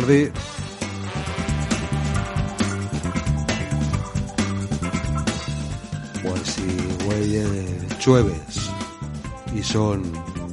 Tarde. 0.00 0.32
Pues 6.22 6.40
si 6.42 7.04
güey 7.04 7.98
chueves 7.98 8.70
y 9.52 9.60
son 9.60 10.04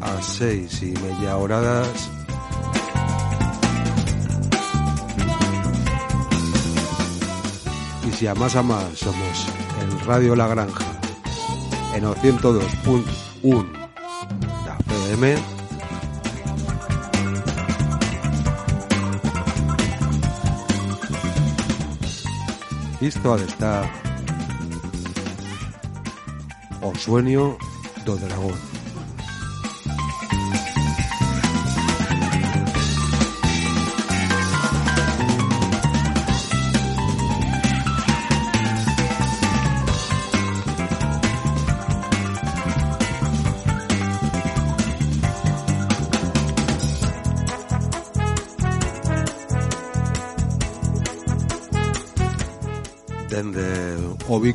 a 0.01 0.19
seis 0.19 0.81
y 0.81 0.93
media 0.93 1.37
horadas, 1.37 2.09
y 8.07 8.11
si 8.13 8.25
a 8.25 8.33
más 8.33 8.55
a 8.55 8.63
más 8.63 8.97
somos 8.97 9.47
el 9.79 9.99
Radio 10.07 10.35
La 10.35 10.47
Granja 10.47 10.85
en 11.93 12.03
el 12.03 12.15
102.1 12.15 13.67
la 14.65 14.77
FM, 14.87 15.54
isto 23.01 23.33
ha 23.33 23.37
de 23.37 23.45
estar 23.45 23.89
o 26.81 26.93
sueño 26.95 27.57
do 28.05 28.15
dragón. 28.15 28.74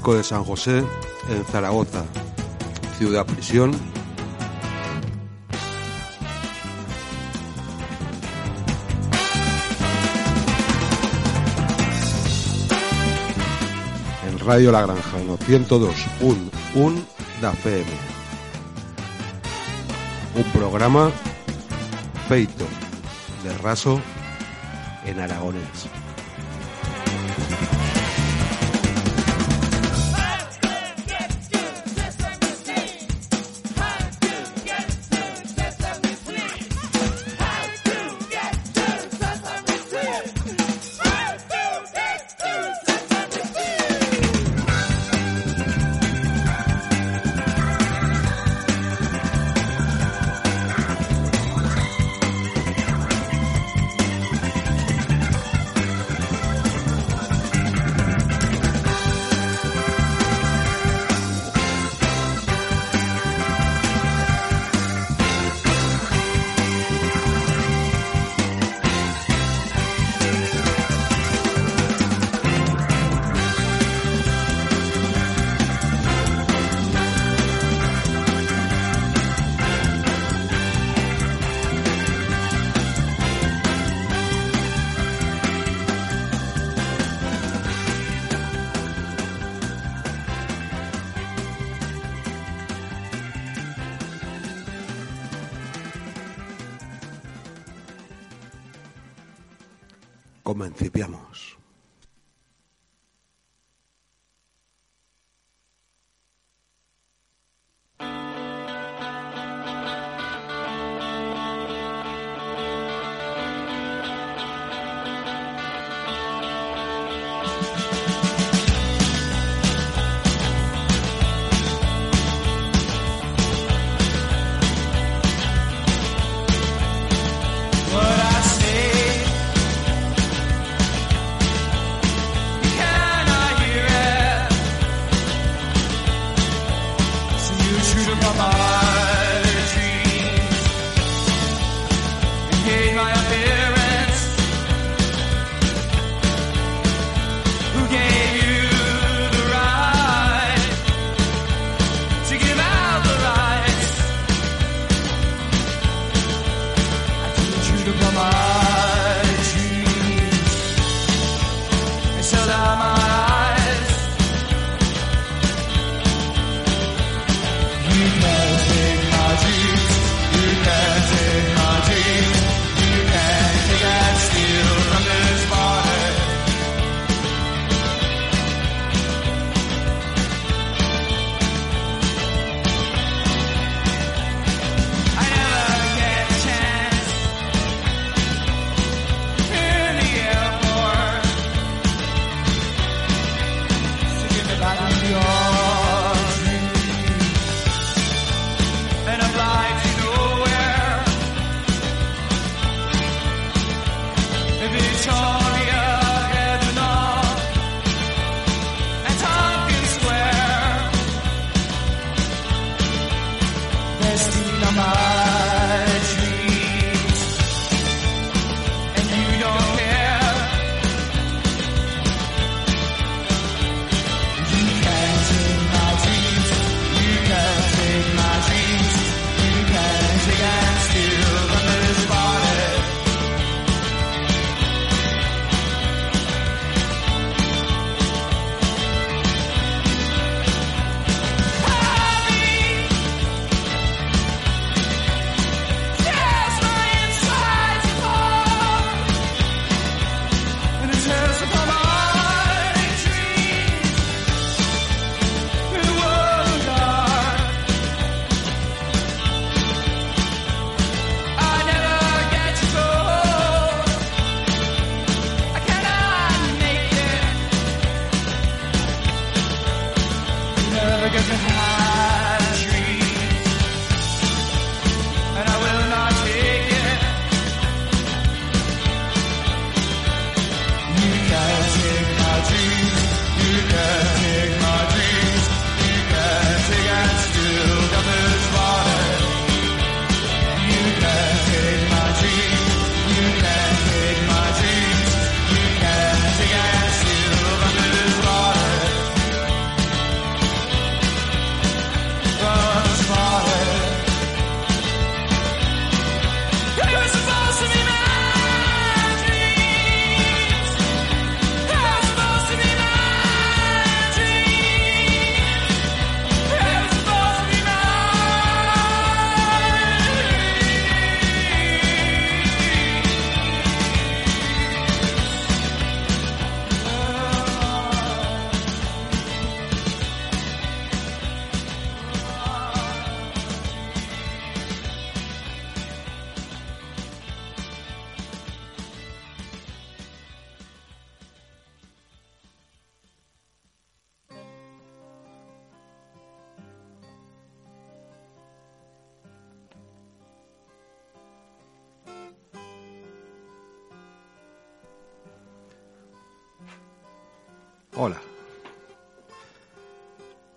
De 0.08 0.24
San 0.24 0.44
José 0.44 0.82
en 1.28 1.44
Zaragoza, 1.44 2.04
ciudad 2.98 3.26
prisión. 3.26 3.70
En 14.26 14.38
Radio 14.40 14.72
La 14.72 14.82
Granja, 14.82 15.20
en 15.20 15.28
102.1 15.28 17.04
da 17.42 17.52
FM. 17.52 17.90
Un 20.34 20.44
programa 20.58 21.10
feito 22.26 22.64
de 23.44 23.56
raso 23.58 24.00
en 25.04 25.20
aragonés. 25.20 25.99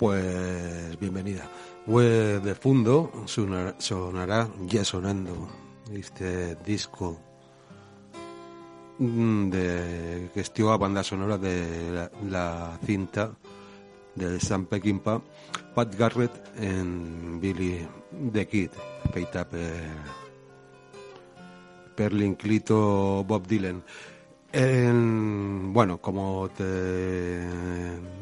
Pues 0.04 1.00
bienvenida. 1.00 1.50
Pues 1.86 2.44
de 2.44 2.56
fondo 2.56 3.10
sonará, 3.26 3.74
sonará 3.78 4.50
ya 4.68 4.84
sonando 4.84 5.48
este 5.94 6.56
disco 6.56 7.18
mm, 9.00 9.50
de 9.50 10.30
que 10.34 10.70
a 10.70 10.76
banda 10.76 11.06
sonora 11.06 11.38
de 11.38 11.90
la, 11.94 12.12
la 12.30 12.80
cinta 12.86 13.32
de 14.16 14.42
Sam 14.42 14.66
Peckinpah, 14.66 15.22
Pat 15.74 15.96
Garrett 15.96 16.52
en 16.58 17.40
Billy 17.40 17.88
the 18.34 18.46
Kid, 18.46 18.72
feita 19.14 19.48
per, 19.48 19.88
per 21.96 22.12
l'inclito 22.12 23.24
Bob 23.26 23.48
Dylan. 23.48 23.82
En- 24.54 25.74
bueno, 25.74 25.98
como 26.00 26.48
te 26.56 27.42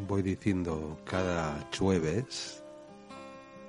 voy 0.07 0.21
diciendo 0.21 0.97
cada 1.03 1.67
jueves, 1.77 2.63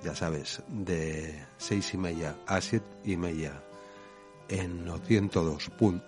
ya 0.04 0.14
sabes, 0.14 0.62
de 0.68 1.44
seis 1.58 1.92
y 1.92 1.96
media 1.98 2.36
a 2.46 2.60
siete 2.60 2.86
y 3.04 3.16
media 3.16 3.60
en 4.48 4.86
102.1 4.86 6.00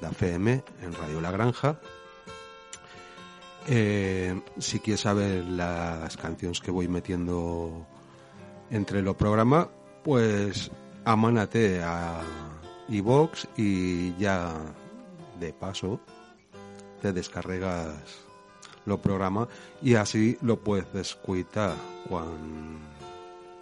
de 0.00 0.08
FM 0.08 0.64
en 0.82 0.92
Radio 0.94 1.20
La 1.20 1.30
Granja. 1.30 1.78
Eh, 3.68 4.40
si 4.58 4.80
quieres 4.80 5.02
saber 5.02 5.44
las 5.44 6.16
canciones 6.16 6.60
que 6.60 6.72
voy 6.72 6.88
metiendo 6.88 7.86
entre 8.70 9.02
los 9.02 9.14
programas, 9.14 9.68
pues 10.02 10.70
amánate 11.04 11.80
a 11.80 12.22
iVox 12.88 13.46
y 13.56 14.16
ya 14.16 14.52
de 15.40 15.52
paso 15.52 16.00
te 17.00 17.12
descargas 17.12 17.94
los 18.84 19.00
programas 19.00 19.48
y 19.82 19.94
así 19.94 20.38
lo 20.42 20.58
puedes 20.58 20.94
escuchar 20.94 21.74
cuando 22.08 22.78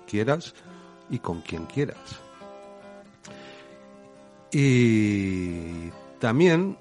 quieras 0.07 0.55
y 1.11 1.19
con 1.19 1.41
quien 1.41 1.67
quieras. 1.67 2.21
Y 4.51 5.91
también 6.19 6.77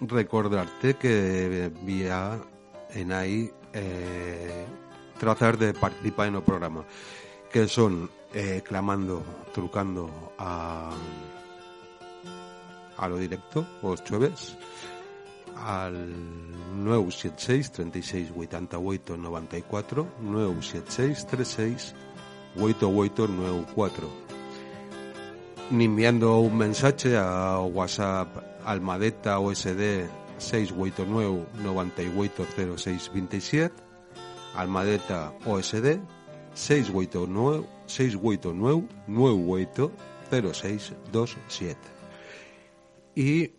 recordarte 0.00 0.94
que 0.94 1.70
vía 1.82 2.38
en 2.90 3.12
ahí 3.12 3.50
eh, 3.72 4.66
tratar 5.18 5.58
de 5.58 5.74
participar 5.74 6.28
en 6.28 6.36
el 6.36 6.42
programa 6.42 6.84
que 7.50 7.66
son 7.68 8.10
eh, 8.32 8.62
clamando, 8.64 9.22
trucando 9.52 10.32
a 10.38 10.90
a 12.96 13.08
lo 13.08 13.18
directo 13.18 13.66
os 13.82 14.02
jueves 14.08 14.56
al 15.56 15.94
976 16.84 17.72
36 17.72 18.30
88 18.36 19.16
94 19.16 20.06
976 20.20 21.26
36 21.26 21.94
88 22.60 23.28
94 23.28 24.08
ni 25.70 25.84
enviando 25.84 26.38
un 26.40 26.56
mensaje 26.58 27.16
a 27.16 27.60
WhatsApp 27.60 28.36
Almadeta 28.64 29.38
OSD 29.38 30.08
689 30.38 31.46
980627 31.62 33.72
Almadeta 34.56 35.32
OSD 35.46 36.00
689 36.54 37.64
689 37.86 38.88
980627 39.06 41.93
y 43.14 43.52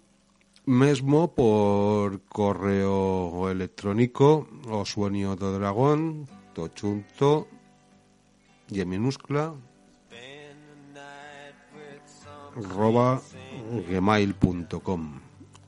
mesmo 0.65 1.33
por 1.33 2.21
correo 2.23 3.49
electrónico 3.49 4.47
o 4.67 4.85
sueño 4.85 5.35
de 5.35 5.51
dragón 5.53 6.27
todo 6.53 6.71
junto 6.79 7.47
y 8.69 8.81
en 8.81 8.89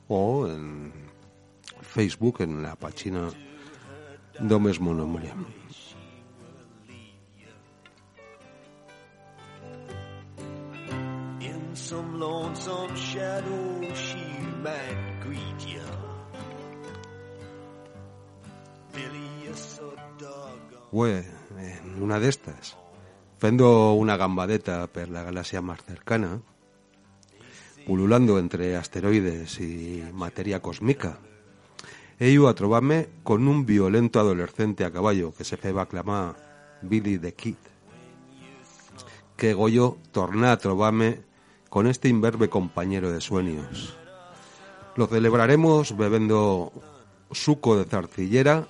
o 0.08 0.48
en 0.48 0.94
Facebook 1.82 2.42
en 2.42 2.64
la 2.64 2.76
página 2.76 3.30
do 4.40 4.60
mesmo 4.60 4.94
nombre. 4.94 5.34
Some 11.88 12.20
lonesome 12.20 12.94
shadow 12.98 13.80
she 13.96 14.20
might 14.62 15.22
greet 15.24 15.60
you. 15.66 15.80
Una 22.02 22.20
de 22.20 22.28
estas, 22.28 22.76
fendo 23.38 23.94
una 23.94 24.18
gambadeta 24.18 24.88
per 24.88 25.08
la 25.08 25.24
galaxia 25.24 25.62
más 25.62 25.82
cercana, 25.82 26.42
pululando 27.86 28.38
entre 28.38 28.76
asteroides 28.76 29.62
y 29.62 30.04
materia 30.14 30.62
cósmica, 30.62 31.20
he 32.20 32.30
ido 32.32 32.50
a 32.50 32.54
trobarme 32.54 33.08
con 33.24 33.48
un 33.48 33.66
violento 33.66 34.20
adolescente 34.20 34.84
a 34.84 34.92
caballo 34.92 35.34
que 35.34 35.46
se 35.46 35.56
feba 35.56 35.84
a 35.84 35.86
clamar 35.86 36.36
Billy 36.82 37.18
the 37.18 37.34
Kid. 37.34 37.56
Que 39.38 39.54
Goyo 39.54 39.98
torna 40.12 40.52
a 40.52 40.58
trobarme 40.58 41.27
con 41.70 41.88
este 41.88 42.10
imberbe 42.10 42.50
compañero 42.50 43.12
de 43.12 43.22
sueños. 43.22 43.98
Lo 44.96 45.08
celebraremos 45.08 45.96
bebiendo 45.96 46.72
suco 47.32 47.78
de 47.78 47.86
zarcillera 47.86 48.68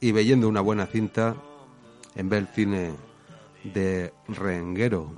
y 0.00 0.12
leyendo 0.12 0.48
una 0.48 0.60
buena 0.60 0.86
cinta 0.86 1.36
en 2.14 2.28
ver 2.28 2.46
cine 2.54 2.94
de 3.64 4.12
renguero 4.28 5.12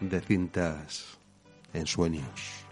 de 0.00 0.20
cintas 0.20 1.18
en 1.72 1.86
sueños. 1.86 2.64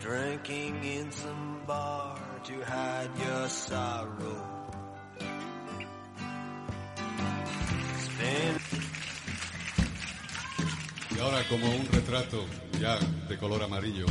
Drinking 0.00 0.82
in 0.82 1.12
some 1.12 1.60
bar 1.66 2.18
to 2.42 2.64
hide 2.64 3.10
your 3.18 3.48
sorrow. 3.48 4.59
Ahora 11.30 11.44
como 11.48 11.66
un 11.70 11.86
retrato 11.92 12.44
ya 12.80 12.98
de 13.28 13.38
color 13.38 13.62
amarillo. 13.62 14.06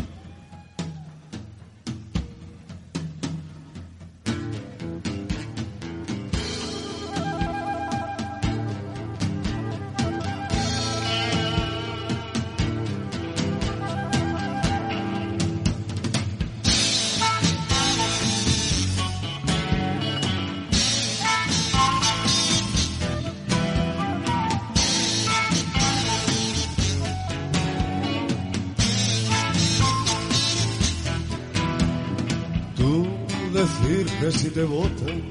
Te 34.52 34.64
votan, 34.64 35.22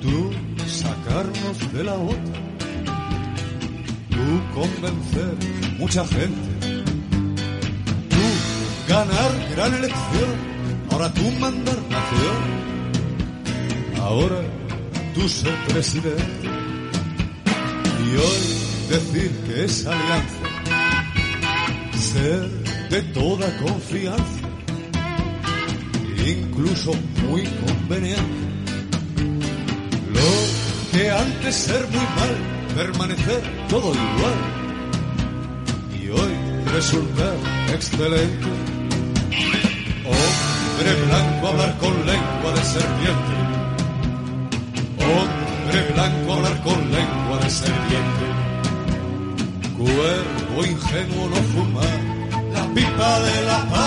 tú 0.00 0.30
sacarnos 0.66 1.72
de 1.72 1.84
la 1.84 1.94
OTAN, 1.94 2.56
tú 4.10 4.60
convencer 4.60 5.34
mucha 5.78 6.06
gente, 6.06 6.84
tú 8.10 8.24
ganar 8.88 9.30
gran 9.56 9.74
elección, 9.74 10.30
ahora 10.90 11.12
tú 11.14 11.30
mandar 11.40 11.76
nación, 11.90 12.38
ahora 14.00 14.40
tú 15.14 15.28
ser 15.28 15.54
presidente 15.68 16.48
y 18.04 18.16
hoy 18.16 18.42
decir 18.88 19.30
que 19.46 19.64
es 19.64 19.86
alianza, 19.86 20.46
ser 21.94 22.48
de 22.90 23.02
toda 23.14 23.56
confianza 23.58 24.43
incluso 26.30 26.92
muy 27.28 27.42
conveniente. 27.66 28.22
Lo 30.12 30.92
que 30.92 31.10
antes 31.10 31.54
ser 31.54 31.86
muy 31.88 32.06
mal, 32.18 32.34
permanecer 32.74 33.42
todo 33.68 33.92
igual. 33.92 34.38
Y 36.00 36.08
hoy 36.08 36.34
resultar 36.72 37.36
excelente. 37.72 38.46
Hombre 40.04 40.94
blanco 41.06 41.48
hablar 41.48 41.78
con 41.78 42.06
lengua 42.06 42.52
de 42.54 42.64
serpiente. 42.64 43.34
Hombre 44.98 45.92
blanco 45.92 46.32
hablar 46.34 46.62
con 46.62 46.78
lengua 46.90 47.38
de 47.42 47.50
serpiente. 47.50 48.24
Cuervo 49.76 50.66
ingenuo 50.66 51.28
no 51.28 51.36
fumar 51.52 52.14
la 52.54 52.74
pipa 52.74 53.20
de 53.20 53.42
la 53.42 53.68
paz 53.70 53.83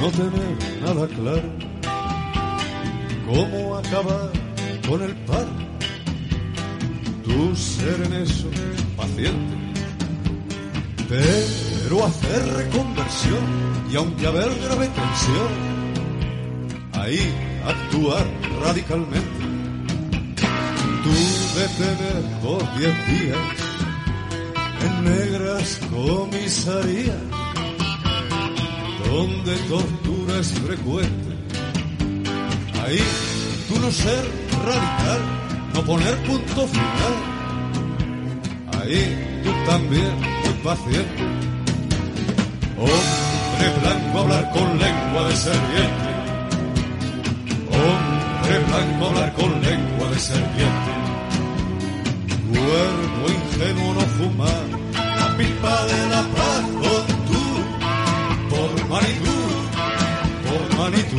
no 0.00 0.10
tener 0.10 0.56
nada 0.80 1.08
claro 1.08 1.48
cómo 3.26 3.76
acabar 3.76 4.30
con 4.88 5.02
el 5.02 5.14
par. 5.26 5.46
Tú 7.24 7.54
ser 7.56 8.02
en 8.06 8.12
eso 8.14 8.48
paciente, 8.96 9.54
pero 11.08 12.04
hacer 12.04 12.46
reconversión 12.54 13.44
y 13.90 13.96
aunque 13.96 14.26
haber 14.26 14.48
grave 14.60 14.88
tensión, 14.88 15.52
ahí 16.92 17.34
actuar 17.66 18.26
radicalmente. 18.62 19.38
Tú 21.04 21.14
detener 21.58 22.22
por 22.42 22.78
diez 22.78 23.06
días 23.08 23.38
en 24.80 25.04
negras 25.04 25.80
comisarías 25.90 27.37
donde 29.10 29.56
tortura 29.68 30.38
es 30.40 30.52
frecuente. 30.52 31.30
Ahí 32.82 33.02
tú 33.68 33.80
no 33.80 33.90
ser 33.90 34.24
radical, 34.66 35.20
no 35.74 35.82
poner 35.82 36.16
punto 36.24 36.66
final. 36.66 37.14
Ahí 38.78 39.02
tú 39.44 39.50
también 39.70 40.14
muy 40.42 40.54
paciente. 40.62 41.22
Hombre 42.78 43.68
blanco 43.82 44.18
hablar 44.20 44.50
con 44.52 44.78
lengua 44.78 45.28
de 45.28 45.36
serpiente. 45.36 46.10
Hombre 47.82 48.58
blanco 48.68 49.06
hablar 49.06 49.32
con 49.34 49.50
lengua 49.62 50.10
de 50.10 50.18
serpiente. 50.18 50.92
Cuervo 52.50 53.24
ingenuo 53.36 53.94
no 53.94 54.00
fumar 54.00 54.64
la 55.18 55.36
pipa 55.36 55.86
de 55.86 56.10
la 56.10 56.22
paz 56.36 56.57
por 58.68 58.88
Manitú, 58.88 59.36
por 60.46 60.78
Manitú. 60.78 61.18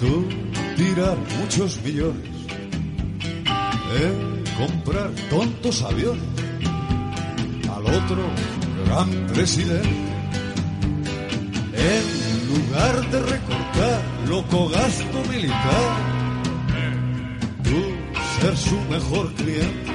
Tú 0.00 0.28
tirar 0.76 1.16
muchos 1.38 1.82
millones 1.82 2.30
en 4.00 4.44
comprar 4.56 5.10
tontos 5.28 5.82
aviones 5.82 6.22
al 7.68 7.86
otro 7.86 8.49
gran 8.90 9.26
presidente. 9.28 9.88
En 11.74 12.04
lugar 12.52 13.10
de 13.10 13.20
recortar 13.20 14.02
loco 14.28 14.68
gasto 14.68 15.22
militar, 15.30 15.88
tú 17.62 17.78
ser 18.40 18.56
su 18.56 18.78
mejor 18.90 19.32
cliente. 19.34 19.92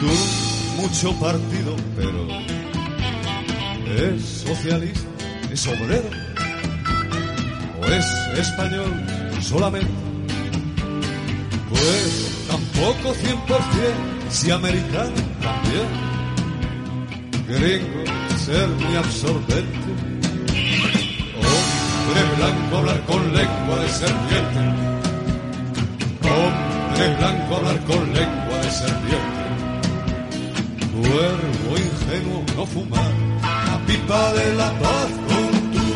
Tú 0.00 0.82
mucho 0.82 1.12
partido, 1.18 1.76
pero 1.96 2.28
es 4.06 4.22
socialista, 4.46 5.08
es 5.52 5.66
obrero 5.66 6.10
o 7.80 7.84
es 7.86 8.06
español 8.38 8.92
solamente. 9.40 9.92
Pues 11.68 12.46
tampoco 12.48 13.14
100%, 13.14 14.30
si 14.30 14.50
americano 14.50 15.12
también 15.40 16.01
gringo, 17.52 18.04
ser 18.44 18.68
muy 18.68 18.96
absorbente. 18.96 19.90
Hombre 21.48 22.22
blanco 22.36 22.76
hablar 22.78 23.00
con 23.04 23.32
lengua 23.32 23.76
de 23.82 23.88
serpiente. 23.88 24.60
Hombre 26.22 27.16
blanco 27.18 27.56
hablar 27.56 27.78
con 27.84 28.12
lengua 28.12 28.56
de 28.62 28.70
serpiente. 28.70 29.42
Cuervo 30.92 31.70
ingenuo 31.76 32.44
no 32.56 32.66
fumar 32.66 33.12
la 33.42 33.86
pipa 33.86 34.32
de 34.34 34.54
la 34.54 34.70
paz 34.78 35.08
con 35.28 35.72
tú. 35.72 35.86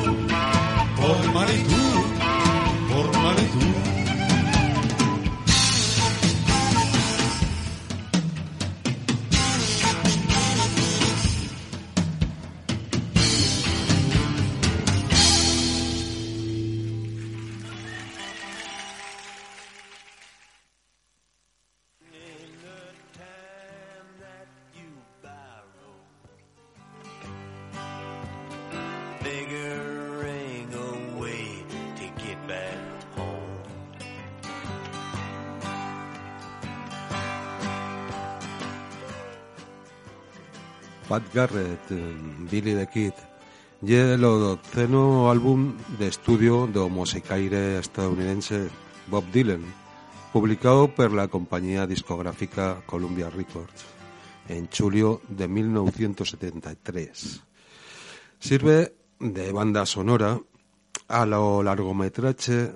Por 1.00 1.32
Manitú, 1.34 1.86
por 2.88 3.06
Manitú. 3.22 3.95
Garrett, 41.36 41.90
eh, 41.90 42.16
Billy 42.50 42.74
the 42.74 42.86
Kid, 42.86 43.12
y 43.82 43.92
el 43.92 44.22
doceno 44.22 45.30
álbum 45.30 45.76
de 45.98 46.08
estudio 46.08 46.66
do 46.66 46.88
musicaire 46.88 47.76
estadounidense 47.76 48.70
Bob 49.08 49.22
Dylan, 49.30 49.60
publicado 50.32 50.88
por 50.88 51.12
la 51.12 51.28
compañía 51.28 51.86
discográfica 51.86 52.80
Columbia 52.86 53.28
Records 53.28 53.84
en 54.48 54.66
julio 54.72 55.20
de 55.28 55.46
1973. 55.46 57.42
Sirve 58.38 58.94
de 59.20 59.52
banda 59.52 59.84
sonora 59.84 60.40
a 61.06 61.26
lo 61.26 61.62
largometraje 61.62 62.72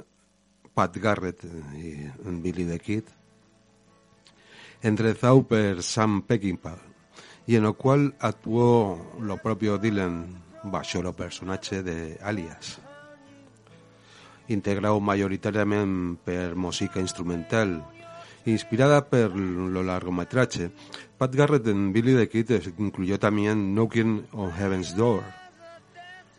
Pat 0.75 0.95
Garrett 0.99 1.43
y 1.73 2.13
Billy 2.29 2.67
the 2.67 2.79
Kid, 2.79 3.05
entrezado 4.83 5.43
por 5.45 5.83
Sam 5.83 6.21
Peckinpah, 6.21 6.90
y 7.47 7.57
en 7.57 7.65
el 7.65 7.75
cual 7.75 8.15
actuó 8.21 9.13
lo 9.21 9.37
propio 9.39 9.79
Dylan 9.79 10.43
bajo 10.63 10.99
el 10.99 11.15
personaje 11.15 11.83
de 11.83 12.19
Alias. 12.23 12.79
Integrado 14.49 15.01
mayoritariamente 15.01 16.21
per 16.25 16.57
música 16.57 17.01
instrumental, 17.01 17.85
inspirada 18.45 19.09
per 19.09 19.31
lo 19.31 19.83
largometraje, 19.83 20.73
Pat 21.19 21.35
Garrett 21.35 21.67
en 21.69 21.93
Billy 21.93 22.17
the 22.17 22.29
Kid 22.29 22.51
incluyó 22.79 23.19
también 23.19 23.75
Knocking 23.75 24.27
on 24.33 24.51
Heaven's 24.53 24.97
Door, 24.97 25.23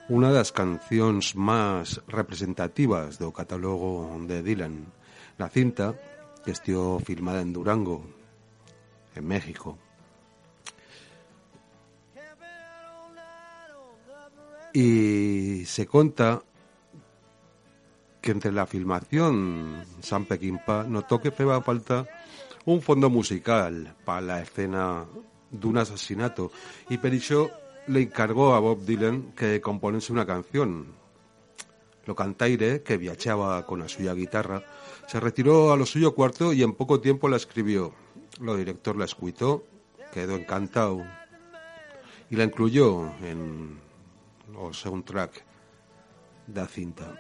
una 0.10 0.30
de 0.30 0.34
las 0.34 0.52
canciones 0.52 1.36
más 1.36 2.02
representativas 2.08 3.18
del 3.18 3.32
catálogo 3.32 4.18
de 4.28 4.44
Dylan. 4.44 4.88
La 5.38 5.50
cinta, 5.50 5.96
que 6.44 6.52
estuvo 6.52 7.00
filmada 7.00 7.42
en 7.42 7.54
Durango, 7.54 8.04
en 9.16 9.28
México. 9.28 9.78
Y 14.74 15.66
se 15.66 15.86
cuenta 15.86 16.42
que 18.22 18.32
entre 18.32 18.52
la 18.52 18.66
filmación 18.66 19.84
Sam 20.02 20.26
Peckinpah 20.26 20.84
notó 20.84 21.20
que 21.20 21.32
feba 21.32 21.62
falta 21.62 22.08
un 22.66 22.82
fondo 22.82 23.10
musical 23.10 23.96
para 24.06 24.22
la 24.22 24.42
escena 24.42 25.06
de 25.50 25.68
un 25.68 25.78
asesinato 25.78 26.52
y 26.90 26.98
per 26.98 27.14
iso 27.14 27.50
le 27.88 28.02
encargó 28.02 28.54
a 28.54 28.60
Bob 28.60 28.86
Dylan 28.86 29.34
que 29.34 29.60
componese 29.60 30.14
una 30.14 30.26
canción. 30.26 30.86
Lo 32.06 32.16
cantaire, 32.16 32.82
que 32.82 32.98
viajaba 32.98 33.66
con 33.66 33.80
la 33.80 33.90
suya 33.90 34.14
guitarra, 34.14 34.64
se 35.08 35.20
retiró 35.20 35.72
a 35.72 35.78
lo 35.78 35.86
suyo 35.86 36.16
cuarto 36.16 36.54
y 36.54 36.64
en 36.64 36.74
poco 36.74 37.00
tiempo 37.00 37.28
la 37.28 37.38
escribió. 37.38 37.94
Lo 38.40 38.56
director 38.56 38.96
la 38.96 39.06
escuitó, 39.06 39.66
quedó 40.14 40.36
encantado 40.36 41.04
y 42.30 42.36
la 42.36 42.46
incluyó 42.46 43.12
en 43.24 43.80
el 44.58 44.74
soundtrack 44.74 45.44
da 46.48 46.68
cinta. 46.68 47.14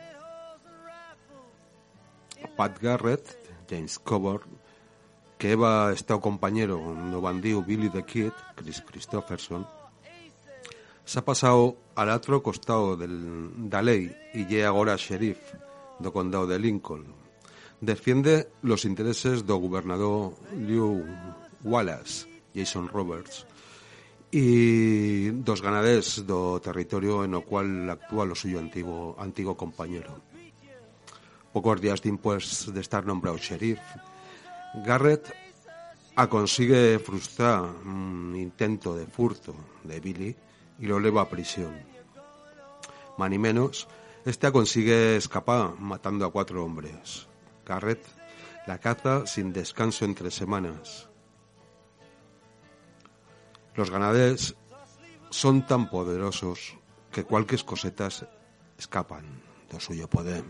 Pat 2.58 2.80
Garrett, 2.82 3.38
James 3.70 4.00
Coburn, 4.00 4.60
que 5.38 5.56
va 5.56 5.94
estado 5.94 6.22
compañero 6.22 6.78
no 6.78 7.22
bandido 7.22 7.64
Billy 7.64 7.90
the 7.90 8.04
Kid, 8.06 8.34
Chris 8.56 8.82
Christopherson, 8.82 9.66
s'ha 11.06 11.24
passat 11.26 11.74
a 11.96 12.06
l'altre 12.06 12.38
costado 12.46 12.96
del, 12.96 13.16
da 13.70 13.82
ley 13.82 14.12
y 14.34 14.46
lle 14.46 14.66
agora 14.66 14.98
sheriff 14.98 15.54
do 16.00 16.14
condado 16.14 16.48
de 16.48 16.60
Lincoln. 16.60 17.06
Defiende 17.82 18.54
los 18.62 18.86
intereses 18.86 19.46
do 19.46 19.58
gobernador 19.58 20.38
Lew 20.54 21.02
Wallace, 21.64 22.28
Jason 22.54 22.88
Roberts, 22.88 23.46
y 24.32 25.30
dos 25.44 25.62
ganadés 25.62 26.24
do 26.26 26.64
territorio 26.64 27.28
en 27.28 27.36
o 27.36 27.44
cual 27.44 27.92
actúa 27.92 28.24
lo 28.24 28.34
suyo 28.34 28.64
antiguo, 28.64 29.20
antiguo 29.20 29.60
compañero. 29.60 30.24
Pocos 31.52 31.84
días 31.84 32.00
después 32.02 32.72
de 32.72 32.80
estar 32.80 33.06
nombrado 33.06 33.38
sheriff, 33.38 33.84
Garrett 34.88 35.36
consigue 36.30 37.00
frustrar 37.00 37.64
un 37.84 38.34
intento 38.38 38.96
de 38.96 39.06
furto 39.06 39.54
de 39.84 40.00
Billy 40.00 40.36
y 40.80 40.86
lo 40.86 41.00
lleva 41.00 41.24
a 41.24 41.30
prisión. 41.30 41.76
Más 43.18 43.30
menos, 43.30 43.88
este 44.24 44.52
consigue 44.52 45.18
escapar 45.18 45.76
matando 45.78 46.26
a 46.26 46.32
cuatro 46.32 46.64
hombres. 46.64 47.28
Garrett 47.66 48.06
la 48.66 48.78
caza 48.78 49.26
sin 49.26 49.52
descanso 49.52 50.06
entre 50.06 50.32
semanas. 50.32 51.11
Los 53.82 53.90
ganaderos 53.90 54.56
son 55.32 55.66
tan 55.66 55.90
poderosos 55.90 56.78
que 57.12 57.24
cualquier 57.24 57.66
cosetas 57.66 58.30
escapan 58.78 59.26
do 59.74 59.82
suyo 59.82 60.06
poder. 60.06 60.46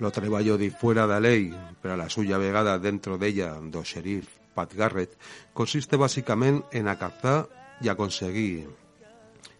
Lo 0.00 0.08
treballo 0.08 0.56
de 0.56 0.72
fuera 0.72 1.04
da 1.04 1.20
ley, 1.20 1.52
pero 1.84 2.00
la 2.00 2.08
suya 2.08 2.40
vegada 2.40 2.80
dentro 2.80 3.20
de 3.20 3.28
ella 3.28 3.60
do 3.60 3.84
sheriff 3.84 4.24
Pat 4.56 4.72
Garrett 4.72 5.20
consiste 5.52 6.00
básicamente 6.00 6.64
en 6.80 6.88
acazar 6.88 7.52
y 7.84 7.92
a 7.92 7.94
conseguir 8.00 8.72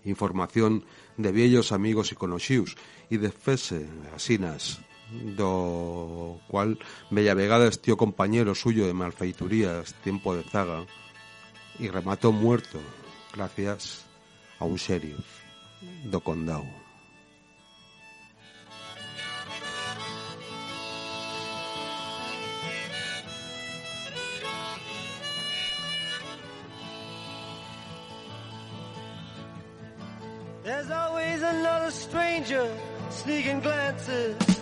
información 0.09 0.89
de 1.21 1.37
viejos 1.37 1.69
amigos 1.69 2.13
y 2.13 2.15
conocidos 2.17 2.81
y 3.13 3.21
de 3.21 3.29
fese 3.29 3.93
asinas 4.17 4.81
do 5.37 6.41
cual 6.49 6.81
bella 7.13 7.37
vegada 7.37 7.69
estió 7.69 8.01
compañero 8.01 8.57
suyo 8.57 8.89
de 8.89 8.97
malfeiturías 8.97 9.93
tiempo 10.01 10.33
de 10.33 10.49
zaga 10.49 10.89
y 11.79 11.89
remató 11.89 12.33
muerto 12.33 12.81
gracias 13.33 14.05
a 14.59 14.65
un 14.65 14.77
sheriff 14.77 15.25
do. 16.11 16.21
There's 30.65 30.91
always 30.91 31.43
another 31.43 31.91
stranger 31.93 32.69
sneaking 33.11 33.61
glances. 33.61 34.56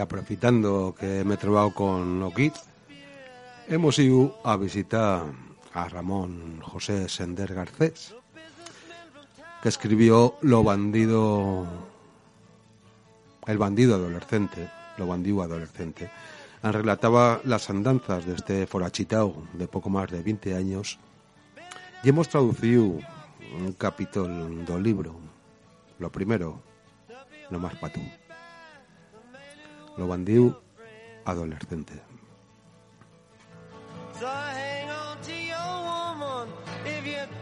Aprovechando 0.00 0.94
que 0.98 1.24
me 1.24 1.34
he 1.34 1.36
trobado 1.36 1.72
con 1.74 2.20
Loquit, 2.20 2.54
hemos 3.68 3.98
ido 3.98 4.38
a 4.44 4.56
visitar 4.56 5.24
a 5.72 5.88
Ramón 5.88 6.60
José 6.60 7.08
Sender 7.08 7.54
Garcés, 7.54 8.14
que 9.62 9.68
escribió 9.68 10.34
Lo 10.42 10.64
bandido, 10.64 11.66
el 13.46 13.58
bandido 13.58 13.94
adolescente, 13.94 14.68
lo 14.96 15.06
bandido 15.06 15.42
adolescente. 15.42 16.10
Relataba 16.62 17.40
las 17.44 17.70
andanzas 17.70 18.26
de 18.26 18.34
este 18.34 18.66
forachitao 18.66 19.46
de 19.54 19.66
poco 19.68 19.88
más 19.88 20.10
de 20.10 20.22
20 20.22 20.54
años 20.54 20.98
y 22.02 22.08
hemos 22.08 22.28
traducido 22.28 22.82
un 22.84 23.72
capítulo 23.78 24.48
del 24.48 24.82
libro. 24.82 25.14
Lo 25.98 26.10
primero, 26.10 26.60
no 27.50 27.58
más 27.58 27.74
para 27.76 27.94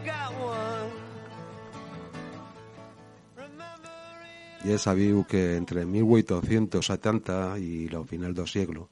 got 0.05 0.33
one. 0.39 0.91
Remember 3.35 3.89
Ya 4.65 4.73
he 4.73 4.77
sabido 4.77 5.25
que 5.25 5.55
entre 5.55 5.85
1870 5.85 7.59
y 7.59 7.87
lo 7.87 8.03
final 8.03 8.33
del 8.33 8.47
siglo, 8.47 8.89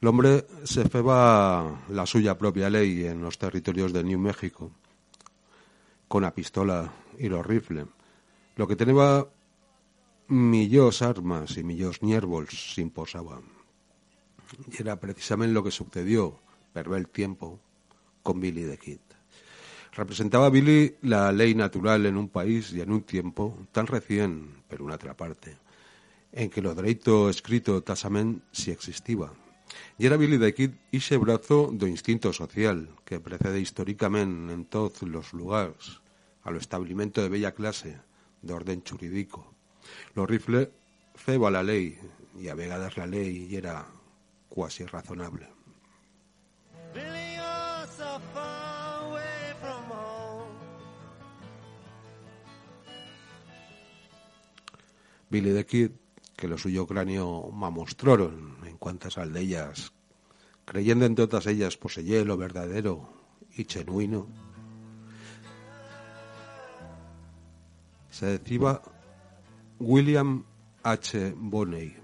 el 0.00 0.08
hombre 0.08 0.46
se 0.64 0.88
feba 0.88 1.84
la 1.90 2.06
suya 2.06 2.36
propia 2.36 2.70
ley 2.70 3.04
en 3.06 3.22
los 3.22 3.38
territorios 3.38 3.92
de 3.92 4.02
New 4.02 4.18
México, 4.18 4.70
con 6.08 6.22
la 6.22 6.34
pistola 6.34 6.90
y 7.18 7.28
los 7.28 7.46
rifles, 7.46 7.86
lo 8.56 8.66
que 8.66 8.76
tenía 8.76 9.26
millos 10.32 11.02
armas 11.02 11.58
y 11.58 11.62
millos 11.62 12.02
niervols 12.02 12.74
se 12.74 12.80
imposaban. 12.80 13.42
Y 14.72 14.80
era 14.80 14.98
precisamente 14.98 15.52
lo 15.52 15.62
que 15.62 15.70
sucedió, 15.70 16.40
per 16.72 16.88
el 16.88 17.08
tiempo, 17.08 17.60
con 18.22 18.40
Billy 18.40 18.64
the 18.64 18.78
Kid. 18.78 19.00
Representaba 19.92 20.48
Billy 20.48 20.96
la 21.02 21.32
ley 21.32 21.54
natural 21.54 22.06
en 22.06 22.16
un 22.16 22.30
país 22.30 22.72
y 22.72 22.80
en 22.80 22.92
un 22.92 23.02
tiempo 23.02 23.58
tan 23.72 23.86
recién, 23.86 24.62
pero 24.68 24.86
una 24.86 24.94
otra 24.94 25.14
parte, 25.14 25.58
en 26.32 26.48
que 26.48 26.62
lo 26.62 26.74
derecho 26.74 27.28
escrito 27.28 27.82
tasamente 27.82 28.42
sí 28.52 28.70
existía. 28.70 29.30
Y 29.98 30.06
era 30.06 30.16
Billy 30.16 30.38
the 30.38 30.54
Kid 30.54 30.70
ese 30.92 31.18
brazo 31.18 31.68
do 31.72 31.86
instinto 31.86 32.32
social 32.32 32.88
que 33.04 33.20
precede 33.20 33.60
históricamente 33.60 34.54
en 34.54 34.64
todos 34.64 35.02
los 35.02 35.34
lugares 35.34 36.00
al 36.42 36.56
establecimiento 36.56 37.20
de 37.20 37.28
bella 37.28 37.52
clase 37.52 38.00
de 38.40 38.52
orden 38.54 38.82
jurídico. 38.82 39.52
Lo 40.14 40.26
rifle 40.26 40.70
ceba 41.16 41.50
la 41.50 41.62
ley 41.62 41.98
y 42.38 42.48
a 42.48 42.54
vegadas 42.54 42.96
la 42.96 43.06
ley 43.06 43.48
y 43.50 43.56
era 43.56 43.86
cuasi 44.48 44.84
razonable. 44.84 45.48
Billy, 55.30 55.54
the 55.54 55.64
Kid, 55.64 55.92
que 56.36 56.46
lo 56.46 56.58
suyo 56.58 56.86
cráneo 56.86 57.50
mamostraron 57.50 58.58
en 58.66 58.76
cuantas 58.76 59.16
aldeas, 59.16 59.92
creyendo 60.66 61.06
en 61.06 61.14
todas 61.14 61.46
ellas 61.46 61.78
poseyé 61.78 62.22
lo 62.26 62.36
verdadero 62.36 63.08
y 63.56 63.64
genuino, 63.64 64.26
se 68.10 68.26
decía 68.26 68.82
William 69.84 70.44
H. 70.84 71.34
Bonney. 71.36 71.96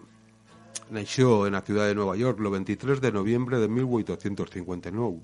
Nació 0.91 1.47
en 1.47 1.53
la 1.53 1.61
ciudad 1.61 1.87
de 1.87 1.95
Nueva 1.95 2.17
York 2.17 2.41
el 2.41 2.51
23 2.51 3.01
de 3.01 3.13
noviembre 3.13 3.61
de 3.61 3.69
1859, 3.69 5.21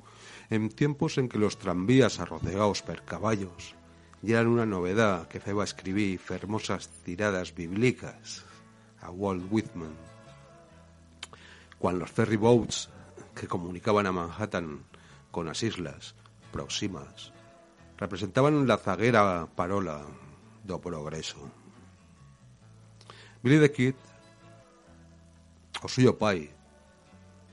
en 0.51 0.69
tiempos 0.69 1.19
en 1.19 1.29
que 1.29 1.39
los 1.39 1.59
tranvías 1.59 2.21
arrocegados 2.21 2.83
per 2.83 3.03
caballos 3.03 3.75
ya 4.23 4.39
eran 4.39 4.53
una 4.53 4.67
novedad 4.67 5.27
que 5.27 5.41
feba 5.41 5.65
escribir 5.65 6.21
fermosas 6.21 6.89
tiradas 7.03 7.53
bíblicas 7.57 8.45
a 9.01 9.11
Walt 9.11 9.51
Whitman. 9.51 9.97
Cuando 11.81 12.01
los 12.01 12.11
ferry 12.13 12.37
boats 12.37 12.89
que 13.35 13.49
comunicaban 13.49 14.07
a 14.07 14.13
Manhattan 14.13 14.85
con 15.33 15.47
las 15.47 15.61
islas 15.65 16.15
próximas 16.53 17.33
representaban 17.99 18.69
la 18.69 18.79
zaguera 18.79 19.49
parola 19.57 20.07
do 20.63 20.79
progreso. 20.81 21.64
Billy 23.45 23.61
the 23.61 23.71
Kid, 23.71 23.95
o 25.83 25.87
suyo 25.87 26.17
pai, 26.17 26.49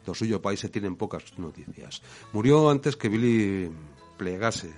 do 0.08 0.16
suyo 0.16 0.40
pai 0.40 0.56
se 0.56 0.72
tienen 0.72 0.96
pocas 0.96 1.36
noticias. 1.38 2.00
Murió 2.32 2.72
antes 2.72 2.96
que 2.96 3.10
Billy 3.12 3.70
plegase 4.16 4.72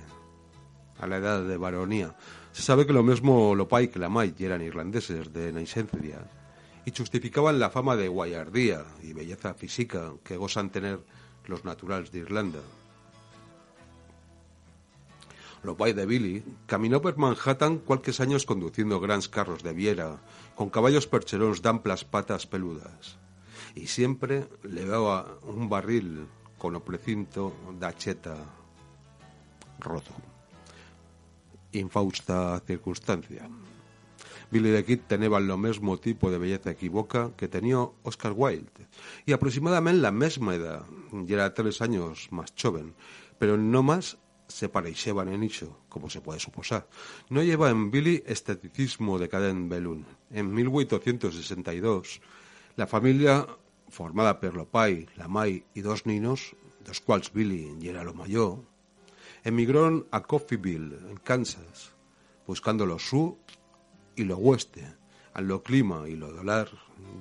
a 0.97 1.05
la 1.05 1.17
edad 1.17 1.45
de 1.45 1.55
varonía. 1.57 2.17
Se 2.51 2.63
sabe 2.63 2.87
que 2.87 2.97
lo 2.97 3.03
mismo 3.03 3.53
lo 3.53 3.67
pai 3.67 3.93
que 3.93 4.01
la 4.01 4.09
mai 4.09 4.33
eran 4.39 4.65
irlandeses 4.65 5.29
de 5.29 5.53
naixencia 5.53 6.25
y 6.83 6.89
justificaban 6.89 7.61
la 7.61 7.69
fama 7.69 7.95
de 7.95 8.09
guayardía 8.09 8.81
y 9.03 9.13
belleza 9.13 9.53
física 9.53 10.17
que 10.25 10.35
gozan 10.35 10.71
tener 10.71 10.97
los 11.45 11.63
naturales 11.63 12.11
de 12.11 12.25
Irlanda. 12.25 12.65
Lo 15.63 15.77
pai 15.77 15.93
de 15.95 16.05
Billy 16.05 16.43
caminó 16.67 17.01
por 17.01 17.15
Manhattan 17.17 17.79
cualques 17.79 18.19
años 18.19 18.45
conduciendo 18.45 18.99
grandes 18.99 19.29
carros 19.29 19.63
de 19.63 19.71
viera, 19.71 20.19
con 20.55 20.69
caballos 20.69 21.07
percherones 21.07 21.63
d'amplas 21.63 22.03
patas 22.03 22.43
peludas. 22.45 23.15
Y 23.73 23.87
siempre 23.87 24.51
le 24.63 24.83
daba 24.85 25.39
un 25.47 25.69
barril 25.69 26.27
con 26.59 26.75
o 26.75 26.83
precinto 26.83 27.55
da 27.79 27.95
cheta 27.95 28.35
roto. 29.79 30.11
Infausta 31.71 32.59
circunstancia. 32.67 33.47
Billy 34.51 34.71
the 34.71 34.83
Kid 34.85 35.07
tenía 35.07 35.39
lo 35.39 35.57
mismo 35.57 35.97
tipo 35.97 36.29
de 36.29 36.37
belleza 36.37 36.71
equivoca 36.71 37.31
que 37.35 37.47
tenía 37.47 37.79
Oscar 38.03 38.33
Wilde 38.35 38.85
y 39.25 39.31
aproximadamente 39.31 40.01
la 40.01 40.11
misma 40.11 40.53
edad, 40.53 40.85
y 41.11 41.33
era 41.33 41.53
tres 41.55 41.81
años 41.81 42.27
más 42.31 42.53
joven, 42.53 42.93
pero 43.39 43.57
no 43.57 43.81
más 43.81 44.19
se 44.53 44.69
pareixeban 44.69 45.33
en 45.33 45.41
iso, 45.41 45.81
como 45.89 46.13
se 46.13 46.21
puede 46.21 46.39
suposar. 46.39 46.85
No 47.33 47.41
lleva 47.41 47.71
en 47.71 47.89
Billy 47.89 48.21
esteticismo 48.27 49.17
de 49.17 49.27
Caden 49.27 49.67
Belun. 49.67 50.05
En 50.29 50.53
1862, 50.53 52.21
la 52.75 52.85
familia, 52.85 53.47
formada 53.89 54.39
por 54.39 54.53
lo 54.53 54.69
pai, 54.69 55.09
la 55.17 55.27
mai 55.27 55.65
y 55.73 55.81
dos 55.81 56.05
ninos, 56.05 56.53
dos 56.85 57.01
cuales 57.01 57.33
Billy 57.33 57.73
y 57.81 57.89
era 57.89 58.03
lo 58.03 58.13
mayor, 58.13 58.61
emigraron 59.43 60.05
a 60.11 60.21
Coffeeville, 60.21 61.01
en 61.09 61.17
Kansas, 61.17 61.97
buscando 62.45 62.85
lo 62.85 62.99
sur 62.99 63.37
y 64.15 64.23
lo 64.23 64.37
oeste, 64.37 64.85
al 65.33 65.47
lo 65.47 65.63
clima 65.63 66.07
y 66.07 66.15
lo 66.15 66.31
dólar 66.31 66.69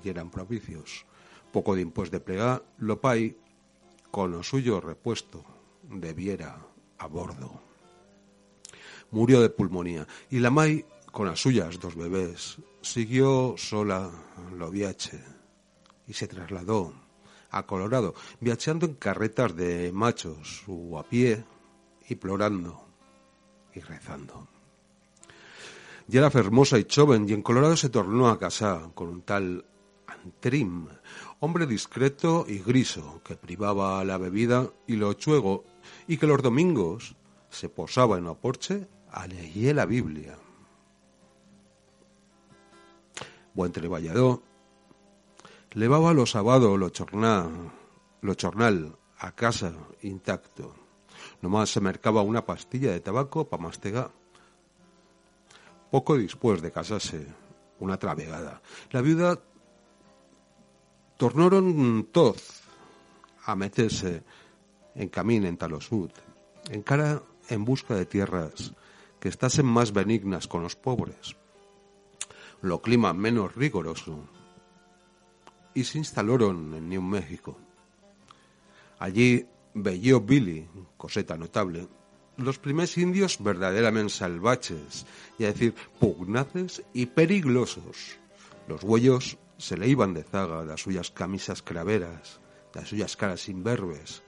y 0.05 0.09
eran 0.09 0.29
propicios. 0.31 1.07
Poco 1.51 1.75
de 1.77 1.85
de 1.85 2.21
plegar, 2.21 2.63
lo 2.77 3.01
pai, 3.01 3.37
con 4.11 4.33
lo 4.33 4.43
suyo 4.43 4.81
repuesto, 4.81 5.45
debiera 5.89 6.72
a 7.03 7.07
bordo. 7.07 7.61
Murió 9.11 9.41
de 9.41 9.51
pulmonía 9.51 10.07
y 10.31 10.39
la 10.39 10.51
Mai, 10.51 10.85
con 11.11 11.27
las 11.27 11.41
suyas 11.41 11.79
dos 11.81 11.97
bebés, 11.97 12.57
siguió 12.81 13.55
sola 13.59 14.11
lo 14.57 14.71
viaje 14.71 15.21
y 16.07 16.15
se 16.15 16.29
trasladó 16.29 16.95
a 17.51 17.67
Colorado, 17.67 18.15
viajando 18.41 18.87
en 18.87 18.95
carretas 18.95 19.55
de 19.55 19.93
machos 19.93 20.63
o 20.67 20.99
a 20.99 21.03
pie 21.03 21.45
y 22.09 22.15
plorando 22.15 22.87
y 23.75 23.81
rezando. 23.81 24.49
Ya 26.07 26.21
era 26.21 26.31
fermosa 26.31 26.79
y 26.79 26.87
joven 26.89 27.29
y 27.29 27.33
en 27.33 27.43
Colorado 27.43 27.77
se 27.77 27.91
tornó 27.91 28.29
a 28.29 28.39
casar 28.39 28.93
con 28.95 29.09
un 29.09 29.23
tal 29.23 29.67
Antrim, 30.07 30.87
hombre 31.41 31.67
discreto 31.67 32.45
y 32.49 32.59
griso 32.59 33.21
que 33.25 33.37
privaba 33.37 34.05
la 34.05 34.19
bebida 34.19 34.71
y 34.87 34.97
lo 34.97 35.13
chuego 35.15 35.65
y 36.13 36.19
que 36.19 36.27
los 36.27 36.43
domingos 36.43 37.17
se 37.49 37.71
posaba 37.71 38.19
en 38.19 38.27
la 38.27 38.35
porche 38.35 38.87
a 39.13 39.27
leer 39.27 39.77
la 39.77 39.87
Biblia. 39.87 40.37
Buen 43.55 43.73
treballador, 43.73 44.43
levaba 45.71 46.13
los 46.13 46.33
sábados 46.33 46.79
lo 46.79 46.91
chornal, 46.91 47.73
lo 48.21 48.35
chornal 48.35 48.95
a 49.21 49.33
casa 49.33 49.73
intacto. 50.03 50.75
Nomás 51.41 51.71
se 51.71 51.81
mercaba 51.81 52.21
una 52.21 52.45
pastilla 52.45 52.93
de 52.93 53.01
tabaco 53.01 53.49
para 53.49 53.63
mastegar. 53.63 54.11
Poco 55.91 56.19
después 56.19 56.61
de 56.61 56.73
casarse, 56.73 57.27
una 57.81 57.97
travegada, 57.97 58.61
la 58.91 59.01
viuda 59.01 59.41
tornaron 61.17 62.07
todos 62.13 62.61
a 63.47 63.57
meterse 63.57 64.23
en 64.95 65.09
camino 65.09 65.47
en 65.47 65.57
Talosud, 65.57 66.11
en 67.49 67.65
busca 67.65 67.95
de 67.95 68.07
tierras 68.07 68.73
que 69.21 69.29
estasen 69.29 69.67
más 69.67 69.93
benignas 69.93 70.49
con 70.49 70.63
los 70.63 70.77
pobres, 70.77 71.37
lo 72.61 72.81
clima 72.81 73.13
menos 73.13 73.55
rigoroso, 73.55 74.29
y 75.75 75.85
se 75.85 75.99
instalaron 75.99 76.75
en 76.75 76.89
New 76.89 77.03
México. 77.03 77.57
Allí 78.99 79.47
veyó 79.75 80.21
Billy, 80.21 80.69
coseta 80.97 81.37
notable, 81.37 81.89
los 82.37 82.59
primeros 82.59 82.97
indios 82.99 83.43
verdaderamente 83.43 84.13
salvajes, 84.13 85.07
y 85.39 85.45
a 85.45 85.49
decir, 85.49 85.75
pugnaces 85.99 86.83
y 86.93 87.07
peligrosos. 87.07 88.19
Los 88.69 88.83
huellos 88.85 89.39
se 89.59 89.77
le 89.77 89.89
iban 89.89 90.15
de 90.15 90.25
zaga 90.25 90.65
las 90.65 90.83
suyas 90.83 91.11
camisas 91.11 91.63
craveras, 91.63 92.41
las 92.75 92.89
suyas 92.89 93.17
caras 93.17 93.49
imberbes, 93.49 94.23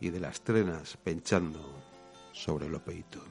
y 0.00 0.10
de 0.10 0.20
las 0.20 0.40
trenas 0.40 0.96
penchando 0.96 1.60
sobre 2.32 2.68
lo 2.68 2.82
peito. 2.82 3.22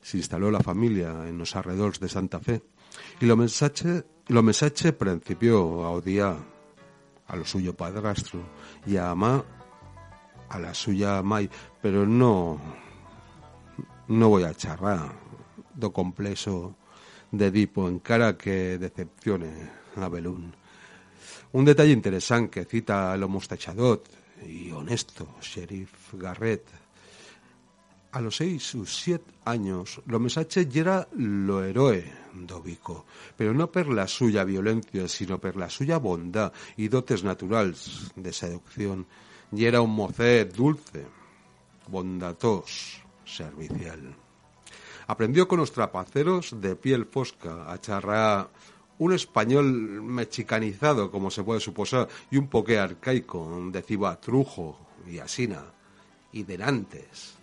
Se 0.00 0.18
instaló 0.18 0.50
la 0.50 0.60
familia 0.60 1.26
en 1.26 1.38
los 1.38 1.56
arredores 1.56 1.98
de 1.98 2.08
Santa 2.08 2.38
Fe 2.38 2.62
y 3.20 3.26
lo 3.26 3.36
mensaje, 3.36 4.04
lo 4.28 4.42
mensaje 4.42 4.92
principió 4.92 5.84
a 5.84 5.90
odiar 5.90 6.36
a 7.26 7.36
lo 7.36 7.44
suyo 7.44 7.74
padrastro 7.74 8.40
y 8.86 8.96
a 8.96 9.10
amar 9.10 9.44
a 10.50 10.58
la 10.58 10.74
suya 10.74 11.22
mai, 11.22 11.48
pero 11.80 12.06
no 12.06 12.60
no 14.08 14.28
voy 14.28 14.44
a 14.44 14.52
charrar 14.52 15.21
do 15.74 15.92
complexo 15.92 16.76
de 17.32 17.46
Edipo 17.48 17.88
en 17.88 17.98
cara 17.98 18.36
que 18.36 18.78
decepcione 18.78 19.70
a 19.96 20.08
Belún. 20.08 20.52
Un 21.52 21.64
detalle 21.64 21.92
interesante 21.92 22.60
que 22.60 22.68
cita 22.68 23.14
el 23.14 23.28
mostachadot 23.28 24.08
y 24.46 24.70
honesto 24.70 25.36
sheriff 25.40 26.14
Garrett. 26.14 26.64
A 28.12 28.20
los 28.20 28.36
seis 28.36 28.74
o 28.74 28.84
siete 28.84 29.32
años, 29.46 30.02
lo 30.04 30.20
mensaje 30.20 30.68
era 30.74 31.08
lo 31.16 31.64
héroe 31.64 32.04
dobico, 32.34 33.06
pero 33.36 33.54
no 33.54 33.70
per 33.70 33.88
la 33.88 34.06
suya 34.06 34.44
violencia, 34.44 35.08
sino 35.08 35.38
per 35.38 35.56
la 35.56 35.70
suya 35.70 35.98
bondad 35.98 36.52
y 36.76 36.88
dotes 36.88 37.24
naturales 37.24 38.12
de 38.14 38.32
seducción. 38.32 39.06
Y 39.50 39.64
era 39.64 39.80
un 39.80 39.94
mocet 39.94 40.52
dulce, 40.54 41.06
bondatos, 41.88 43.02
servicial. 43.24 44.21
Aprendió 45.12 45.46
con 45.46 45.58
los 45.58 45.72
trapaceros 45.72 46.58
de 46.62 46.74
piel 46.74 47.04
fosca 47.04 47.70
a 47.70 47.78
charrar 47.78 48.48
un 48.96 49.12
español 49.12 49.66
mexicanizado, 50.00 51.10
como 51.10 51.30
se 51.30 51.44
puede 51.44 51.60
suposar, 51.60 52.08
y 52.30 52.38
un 52.38 52.48
poque 52.48 52.78
arcaico, 52.78 53.46
decía 53.70 54.18
trujo 54.18 54.78
y 55.06 55.18
asina, 55.18 55.64
y 56.32 56.44
denantes. 56.44 57.34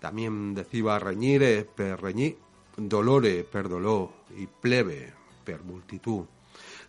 También 0.00 0.52
decía 0.52 0.98
reñire 0.98 1.62
per 1.64 2.02
reñí, 2.02 2.36
dolore 2.76 3.44
per 3.44 3.68
dolor, 3.68 4.10
y 4.36 4.48
plebe 4.48 5.14
per 5.44 5.62
multitud. 5.62 6.24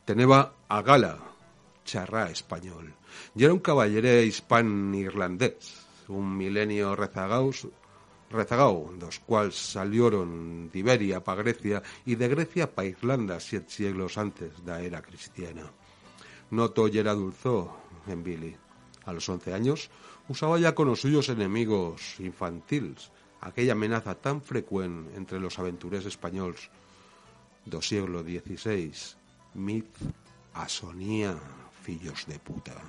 Teneba 0.03 0.51
a 0.67 0.81
gala, 0.81 1.19
charrá 1.85 2.31
español. 2.31 2.91
Y 3.35 3.43
era 3.43 3.53
un 3.53 3.59
caballero 3.59 4.19
hispan-irlandés, 4.23 5.85
un 6.07 6.35
milenio 6.35 6.95
rezagaus, 6.95 7.67
rezagao, 8.29 8.91
dos 8.97 9.19
cuales 9.19 9.55
salieron 9.55 10.69
de 10.71 10.79
Iberia 10.79 11.23
para 11.23 11.43
Grecia 11.43 11.83
y 12.05 12.15
de 12.15 12.27
Grecia 12.27 12.73
para 12.73 12.87
Irlanda 12.87 13.39
siete 13.39 13.71
siglos 13.71 14.17
antes 14.17 14.51
da 14.65 14.81
era 14.81 15.01
cristiana. 15.01 15.71
No 16.51 16.71
era 16.93 17.13
dulzó 17.13 17.75
en 18.07 18.23
Billy. 18.23 18.55
A 19.05 19.13
los 19.13 19.27
once 19.29 19.53
años 19.53 19.89
usaba 20.27 20.59
ya 20.59 20.75
con 20.75 20.87
los 20.87 21.01
suyos 21.01 21.29
enemigos 21.29 22.19
infantiles 22.19 23.11
aquella 23.41 23.73
amenaza 23.73 24.15
tan 24.15 24.41
frecuente 24.41 25.15
entre 25.15 25.39
los 25.39 25.59
aventureros 25.59 26.05
españoles 26.05 26.69
do 27.67 27.83
siglo 27.83 28.23
XVI, 28.23 28.95
mit 29.55 29.91
asonía, 30.55 31.35
fillos 31.83 32.23
de 32.25 32.39
puta. 32.39 32.79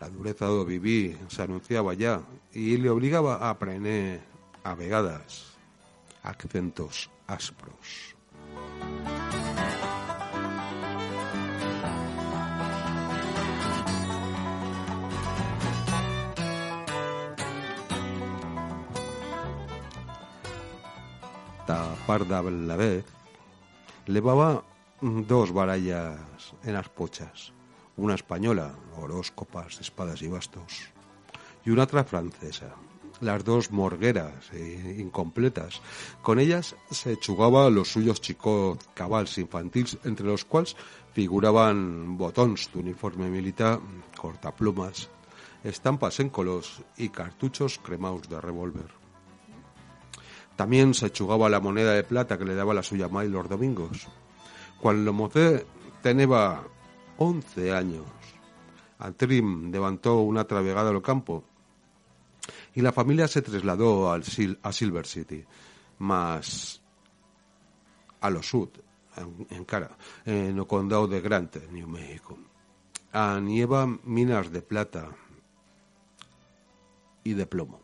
La 0.00 0.08
dureza 0.08 0.46
do 0.46 0.64
viví 0.64 1.16
se 1.28 1.42
anunciaba 1.42 1.94
ya 1.94 2.22
y 2.52 2.76
le 2.76 2.90
obligaba 2.90 3.36
a 3.36 3.50
aprender 3.50 4.20
a 4.62 4.74
vegadas 4.74 5.58
acentos 6.22 7.10
áspros. 7.26 8.14
Tapar 21.66 22.24
de 22.24 22.50
la 22.50 22.76
vez, 22.76 23.04
levaba 24.06 24.64
dos 25.02 25.52
barallas 25.52 26.18
en 26.64 26.72
las 26.72 26.88
pochas, 26.88 27.52
una 27.98 28.14
española, 28.14 28.74
horóscopas, 28.96 29.80
espadas 29.80 30.22
y 30.22 30.28
bastos, 30.28 30.90
y 31.64 31.70
una 31.70 31.82
otra 31.82 32.04
francesa, 32.04 32.74
las 33.20 33.44
dos 33.44 33.72
morgueras 33.72 34.52
e 34.52 34.96
incompletas. 34.98 35.82
Con 36.22 36.38
ellas 36.38 36.76
se 36.90 37.18
chugaba 37.18 37.68
los 37.70 37.92
suyos 37.92 38.20
chicos 38.20 38.78
cabals 38.94 39.36
infantiles, 39.38 39.98
entre 40.04 40.26
los 40.26 40.44
cuales 40.44 40.76
figuraban 41.12 42.16
botones 42.16 42.70
de 42.72 42.78
uniforme 42.78 43.28
militar, 43.28 43.80
cortaplumas, 44.16 45.10
estampas 45.64 46.20
en 46.20 46.30
colos 46.30 46.82
y 46.96 47.08
cartuchos 47.08 47.80
cremados 47.82 48.28
de 48.28 48.40
revólver. 48.40 48.90
También 50.54 50.94
se 50.94 51.10
chugaba 51.10 51.48
la 51.48 51.60
moneda 51.60 51.92
de 51.92 52.04
plata 52.04 52.38
que 52.38 52.44
le 52.44 52.54
daba 52.54 52.74
la 52.74 52.82
suya 52.82 53.08
mai 53.08 53.28
los 53.28 53.48
domingos. 53.48 54.06
Cuando 54.80 55.12
Mocé 55.12 55.66
tenía 56.02 56.62
11 57.18 57.72
años, 57.72 58.04
Antrim 58.98 59.70
levantó 59.70 60.20
una 60.20 60.44
travegada 60.44 60.90
al 60.90 61.02
campo 61.02 61.44
y 62.74 62.80
la 62.80 62.92
familia 62.92 63.28
se 63.28 63.42
trasladó 63.42 64.10
al 64.10 64.22
Sil- 64.24 64.58
a 64.62 64.72
Silver 64.72 65.06
City, 65.06 65.44
más 65.98 66.80
a 68.20 68.30
lo 68.30 68.42
sur, 68.42 68.70
en, 69.50 69.64
cara, 69.64 69.96
en 70.24 70.58
el 70.58 70.66
condado 70.66 71.06
de 71.08 71.20
Grant, 71.20 71.56
New 71.70 71.88
México. 71.88 72.38
A 73.12 73.40
nieva 73.40 73.86
minas 74.04 74.50
de 74.52 74.62
plata 74.62 75.08
y 77.24 77.34
de 77.34 77.46
plomo. 77.46 77.80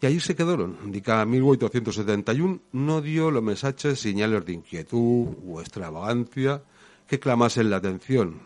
Y 0.00 0.06
allí 0.06 0.20
se 0.20 0.34
quedaron. 0.36 0.90
Dica 0.92 1.24
1871 1.24 2.60
no 2.72 3.00
dio 3.00 3.30
los 3.30 3.42
mensajes 3.42 3.98
señales 4.00 4.44
de 4.44 4.52
inquietud 4.54 5.28
o 5.46 5.60
extravagancia 5.60 6.62
que 7.06 7.18
clamasen 7.20 7.70
la 7.70 7.76
atención. 7.76 8.40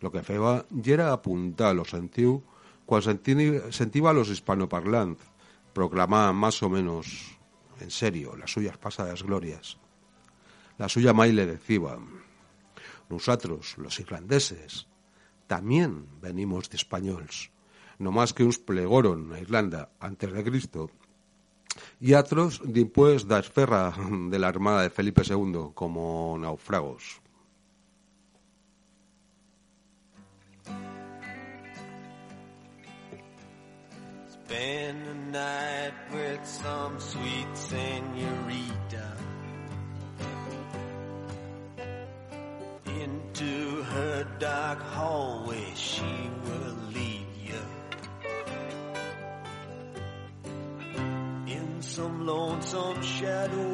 Lo 0.00 0.12
que 0.12 0.22
feba 0.22 0.64
y 0.70 0.90
era 0.90 1.12
apuntar 1.12 1.74
los 1.74 1.94
antiguos 1.94 2.42
cuando 2.86 3.10
senti- 3.10 3.72
sentiva 3.72 4.10
a 4.10 4.14
los 4.14 4.28
hispanoparlantes 4.30 5.26
proclamar 5.72 6.32
más 6.34 6.62
o 6.62 6.68
menos 6.70 7.36
en 7.80 7.90
serio 7.90 8.36
las 8.36 8.50
suyas 8.50 8.78
pasadas 8.78 9.22
glorias. 9.22 9.78
La 10.78 10.88
suya 10.88 11.12
mai 11.12 11.32
le 11.32 11.46
decía, 11.46 11.98
nosotros, 13.10 13.76
los 13.78 13.98
irlandeses, 14.00 14.86
también 15.46 16.06
venimos 16.20 16.70
de 16.70 16.76
españoles, 16.76 17.50
no 17.98 18.12
más 18.12 18.32
que 18.32 18.44
uns 18.44 18.58
plegoron 18.58 19.32
a 19.32 19.40
Irlanda 19.40 19.90
antes 19.98 20.32
de 20.32 20.44
Cristo 20.44 20.90
y 22.00 22.14
otros 22.14 22.60
después 22.64 23.26
da 23.26 23.38
esferra 23.38 23.94
de 24.30 24.38
la 24.38 24.48
armada 24.48 24.82
de 24.82 24.90
Felipe 24.90 25.22
II 25.24 25.72
como 25.74 26.36
naufragos. 26.38 27.20
Spend 34.48 35.04
the 35.04 35.14
night 35.38 35.92
with 36.10 36.46
some 36.46 36.98
sweet 36.98 37.46
senorita. 37.52 39.12
Into 42.86 43.82
her 43.82 44.26
dark 44.38 44.80
hallway 44.80 45.66
she 45.74 46.30
will 46.46 46.76
lead 46.94 47.26
you. 47.44 47.60
In 51.46 51.82
some 51.82 52.26
lonesome 52.26 53.02
shadow 53.02 53.67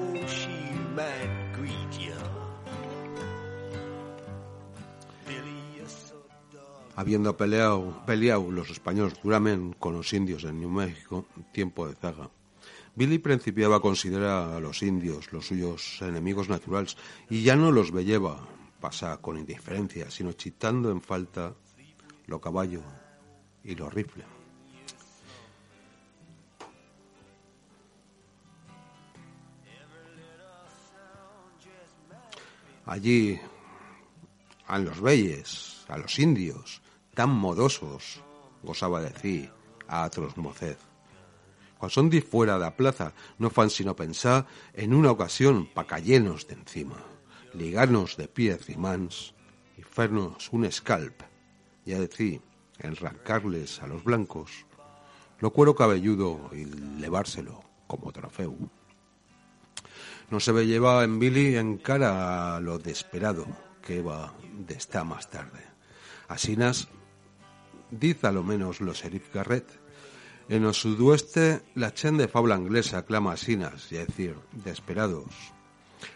Habiendo 7.05 7.37
peleado, 7.37 8.03
peleado 8.07 8.51
los 8.51 8.71
españoles 8.71 9.13
duramente 9.23 9.77
con 9.79 9.93
los 9.93 10.11
indios 10.15 10.43
en 10.45 10.59
New 10.59 10.71
México, 10.71 11.27
tiempo 11.53 11.87
de 11.87 11.95
zaga, 11.95 12.31
Billy 12.95 13.19
principiaba 13.19 13.77
a 13.77 13.81
considerar 13.81 14.55
a 14.55 14.59
los 14.59 14.83
indios 14.83 15.31
los 15.31 15.47
suyos 15.49 16.01
enemigos 16.01 16.49
naturales 16.49 16.97
y 17.29 17.43
ya 17.43 17.57
no 17.57 17.73
los 17.73 17.93
veía 17.93 18.21
pasar 18.81 19.21
con 19.21 19.37
indiferencia, 19.37 20.11
sino 20.11 20.33
chitando 20.33 20.91
en 20.91 21.03
falta 21.03 21.53
lo 22.27 22.41
caballo 22.41 22.81
y 23.63 23.75
los 23.75 23.93
rifles. 23.93 24.25
Allí, 32.87 33.39
a 34.69 34.79
los 34.79 34.99
beyes, 35.03 35.85
a 35.89 35.99
los 35.99 36.19
indios, 36.19 36.81
tan 37.15 37.31
modosos, 37.31 38.21
gozaba 38.63 39.01
decir 39.01 39.51
a 39.89 40.05
otros 40.05 40.37
moced. 40.37 40.77
Cuando 41.79 41.95
son 41.95 42.11
de 42.11 42.23
fuera 42.23 42.55
de 42.55 42.61
la 42.61 42.77
plaza, 42.77 43.13
no 43.39 43.51
fan 43.51 43.71
sino 43.71 43.97
pensar 43.97 44.47
en 44.73 44.95
una 44.95 45.11
ocasión 45.11 45.67
pa 45.67 45.87
callenos 45.87 46.47
de 46.47 46.55
encima, 46.55 46.97
ligarnos 47.53 48.17
de 48.17 48.29
pies 48.29 48.69
y 48.69 48.77
mans, 48.77 49.35
y 49.77 49.83
fernos 49.83 50.51
un 50.53 50.71
scalp, 50.71 51.23
y 51.85 51.93
a 51.93 52.01
decir, 52.01 52.41
enrancarles 52.79 53.83
a 53.83 53.87
los 53.87 54.05
blancos, 54.05 54.67
lo 55.41 55.53
cuero 55.53 55.75
cabelludo 55.75 56.51
y 56.53 56.65
levárselo 57.01 57.63
como 57.87 58.13
trofeo. 58.13 58.57
No 60.31 60.41
se 60.41 60.53
ve 60.53 60.67
lleva 60.67 61.05
en 61.05 61.19
Billy 61.19 61.57
en 61.57 61.77
cara 61.77 62.57
a 62.57 62.61
lo 62.61 62.79
desesperado 62.79 63.47
que 63.83 64.01
va 64.01 64.33
de 64.57 64.75
esta 64.75 65.05
más 65.05 65.29
tarde. 65.29 65.61
Asinas, 66.29 66.89
dice 67.91 68.27
a 68.27 68.33
lo 68.33 68.43
menos 68.43 68.81
los 68.81 69.03
sheriff 69.03 69.33
Garrett, 69.33 69.69
en 70.49 70.65
el 70.65 70.75
sudoeste 70.75 71.63
la 71.75 71.95
chen 71.95 72.19
de 72.19 72.29
fabla 72.29 72.57
inglesa 72.57 73.07
clama 73.07 73.33
asinas, 73.33 73.91
es 73.91 74.07
decir, 74.07 74.37
desesperados, 74.53 75.33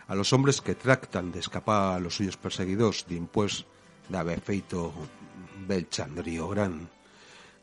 a 0.07 0.15
los 0.15 0.33
hombres 0.33 0.61
que 0.61 0.75
tractan 0.75 1.33
de 1.33 1.41
escapar 1.41 1.97
a 1.97 2.01
los 2.01 2.17
suyos 2.17 2.37
perseguidos 2.37 3.07
de 3.09 3.17
impues 3.17 3.65
de 4.09 4.19
haber 4.19 4.41
feito 4.41 4.93
bel 5.67 5.89
chandrío 5.89 6.49
gran. 6.49 6.91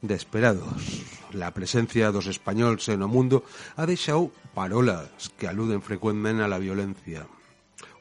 Desesperados, 0.01 1.03
la 1.31 1.53
presencia 1.53 2.11
dos 2.11 2.27
españoles 2.27 2.89
en 2.89 3.01
el 3.01 3.07
mundo 3.07 3.43
ha 3.75 3.85
dejado 3.85 4.31
parolas 4.53 5.09
que 5.37 5.47
aluden 5.47 5.81
frecuentemente 5.81 6.43
a 6.43 6.47
la 6.47 6.59
violencia. 6.59 7.27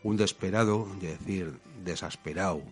Un 0.03 0.17
desesperado, 0.17 0.87
es 1.01 1.19
decir, 1.19 1.59
desesperado, 1.83 2.63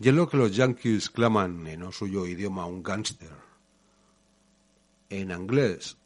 y 0.00 0.08
es 0.08 0.14
lo 0.14 0.28
que 0.28 0.36
los 0.36 0.54
yankees 0.54 1.10
claman 1.10 1.66
en 1.66 1.82
el 1.82 1.92
suyo 1.92 2.26
idioma 2.26 2.66
un 2.66 2.82
gángster. 2.82 3.30
En 5.08 5.30
inglés, 5.30 5.96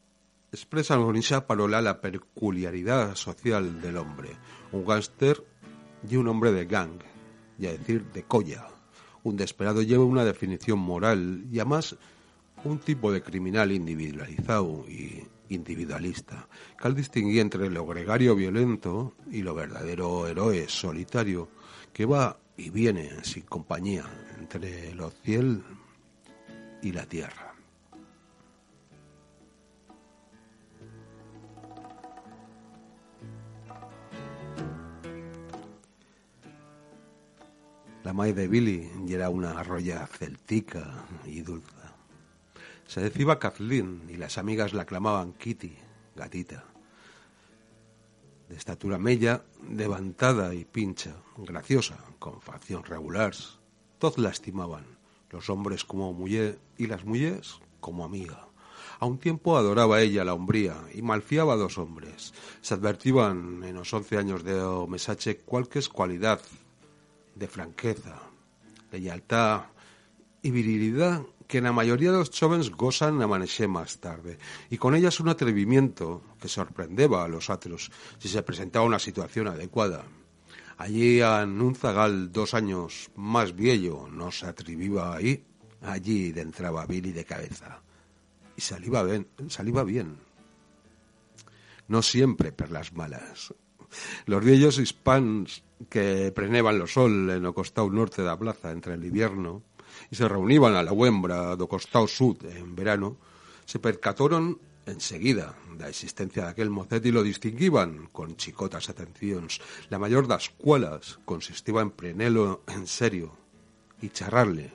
expresan 0.52 1.02
con 1.02 1.16
esa 1.16 1.46
parola 1.46 1.80
la 1.80 2.00
peculiaridad 2.00 3.14
social 3.14 3.80
del 3.80 3.96
hombre. 3.96 4.30
Un 4.72 4.84
gángster 4.84 5.42
y 6.08 6.16
un 6.16 6.28
hombre 6.28 6.52
de 6.52 6.66
gang, 6.66 7.00
y 7.58 7.62
decir 7.62 8.04
de 8.12 8.24
colla. 8.24 8.68
Un 9.24 9.36
desesperado 9.36 9.82
lleva 9.82 10.04
una 10.04 10.24
definición 10.24 10.78
moral 10.78 11.46
y 11.50 11.58
además 11.58 11.96
un 12.64 12.78
tipo 12.78 13.12
de 13.12 13.22
criminal 13.22 13.72
individualizado 13.72 14.84
y 14.88 15.26
individualista, 15.48 16.46
que 16.78 16.86
al 16.86 16.94
distinguir 16.94 17.40
entre 17.40 17.70
lo 17.70 17.86
gregario 17.86 18.34
violento 18.34 19.14
y 19.30 19.42
lo 19.42 19.54
verdadero 19.54 20.26
héroe 20.26 20.68
solitario, 20.68 21.48
que 21.92 22.04
va 22.04 22.38
y 22.58 22.70
viene 22.70 23.24
sin 23.24 23.44
compañía 23.44 24.04
entre 24.38 24.92
los 24.94 25.14
ciel 25.22 25.62
y 26.82 26.92
la 26.92 27.06
tierra. 27.06 27.54
La 38.02 38.12
madre 38.12 38.32
de 38.32 38.48
Billy 38.48 38.90
y 39.06 39.14
era 39.14 39.30
una 39.30 39.52
arroya 39.52 40.06
celtica 40.06 41.06
y 41.26 41.42
dulce. 41.42 41.68
Se 42.86 43.02
decía 43.02 43.38
Kathleen 43.38 44.02
y 44.08 44.16
las 44.16 44.38
amigas 44.38 44.72
la 44.72 44.84
clamaban 44.84 45.32
Kitty, 45.34 45.76
gatita. 46.16 46.64
De 48.48 48.56
estatura 48.56 48.98
mella, 48.98 49.44
levantada 49.70 50.54
y 50.54 50.64
pincha, 50.64 51.14
graciosa, 51.36 51.98
con 52.18 52.40
facción 52.40 52.82
regular. 52.84 53.34
Todos 53.98 54.18
la 54.18 54.30
estimaban, 54.30 54.84
los 55.30 55.50
hombres 55.50 55.84
como 55.84 56.12
mujer 56.12 56.58
y 56.76 56.86
las 56.86 57.04
mujeres 57.04 57.60
como 57.80 58.04
amiga. 58.04 58.48
A 59.00 59.06
un 59.06 59.18
tiempo 59.18 59.56
adoraba 59.56 60.00
ella 60.00 60.24
la 60.24 60.34
hombría 60.34 60.76
y 60.92 61.02
malfiaba 61.02 61.52
a 61.52 61.56
dos 61.56 61.78
hombres. 61.78 62.32
Se 62.62 62.74
advertían 62.74 63.62
en 63.62 63.74
los 63.76 63.92
once 63.92 64.16
años 64.16 64.42
de 64.42 64.60
Mesache 64.88 65.38
cualquier 65.38 65.88
cualidad 65.88 66.40
de 67.34 67.46
franqueza, 67.46 68.20
de 68.90 69.00
lealtad 69.00 69.66
y 70.42 70.50
virilidad 70.50 71.22
que 71.48 71.62
la 71.62 71.72
mayoría 71.72 72.12
de 72.12 72.18
los 72.18 72.30
jóvenes 72.38 72.70
gozan 72.70 73.22
amanecer 73.22 73.68
más 73.68 73.98
tarde, 73.98 74.38
y 74.68 74.76
con 74.76 74.94
ellas 74.94 75.18
un 75.18 75.30
atrevimiento 75.30 76.22
que 76.40 76.46
sorprendeba 76.46 77.24
a 77.24 77.28
los 77.28 77.48
atros 77.48 77.90
si 78.18 78.28
se 78.28 78.42
presentaba 78.42 78.84
una 78.84 78.98
situación 78.98 79.48
adecuada. 79.48 80.04
Allí 80.76 81.20
en 81.22 81.60
un 81.60 81.74
zagal 81.74 82.30
dos 82.30 82.52
años 82.52 83.10
más 83.16 83.56
viejo 83.56 84.08
no 84.12 84.30
se 84.30 84.46
atrevía 84.46 85.14
ahí, 85.14 85.42
allí 85.80 86.32
entraba 86.36 86.86
Billy 86.86 87.12
de 87.12 87.24
cabeza. 87.24 87.80
Y 88.54 88.60
salía 88.60 89.02
bien, 89.02 89.26
salía 89.48 89.82
bien. 89.84 90.18
No 91.88 92.02
siempre 92.02 92.52
per 92.52 92.70
las 92.70 92.92
malas. 92.92 93.54
Los 94.26 94.44
viejos 94.44 94.78
hispanos 94.78 95.64
que 95.88 96.30
preneban 96.32 96.78
lo 96.78 96.86
sol 96.86 97.30
en 97.30 97.46
el 97.46 97.54
costado 97.54 97.88
norte 97.90 98.20
de 98.20 98.28
la 98.28 98.38
plaza 98.38 98.70
entre 98.70 98.94
el 98.94 99.04
invierno 99.04 99.62
y 100.10 100.16
se 100.16 100.28
reunían 100.28 100.74
a 100.76 100.82
la 100.82 100.92
huembra 100.92 101.56
do 101.56 101.68
costado 101.68 102.08
sud 102.08 102.40
en 102.48 102.74
verano, 102.74 103.16
se 103.64 103.78
percataron 103.78 104.58
enseguida 104.88 105.54
da 105.76 105.88
existencia 105.88 106.44
de 106.44 106.50
aquel 106.50 106.70
mocet 106.70 107.04
y 107.06 107.12
lo 107.12 107.22
distinguían 107.22 108.08
con 108.10 108.36
chicotas 108.36 108.88
atenciones. 108.88 109.60
La 109.90 109.98
mayor 109.98 110.26
das 110.26 110.50
cuales 110.50 111.20
consistía 111.24 111.80
en 111.80 111.92
prenelo 111.92 112.62
en 112.66 112.86
serio 112.86 113.36
y 114.02 114.08
charrarle 114.10 114.72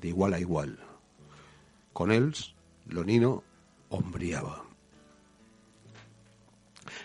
de 0.00 0.08
igual 0.08 0.34
a 0.34 0.40
igual. 0.40 0.78
Con 1.92 2.10
él, 2.10 2.34
lo 2.86 3.04
nino 3.04 3.42
hombriaba. 3.88 4.64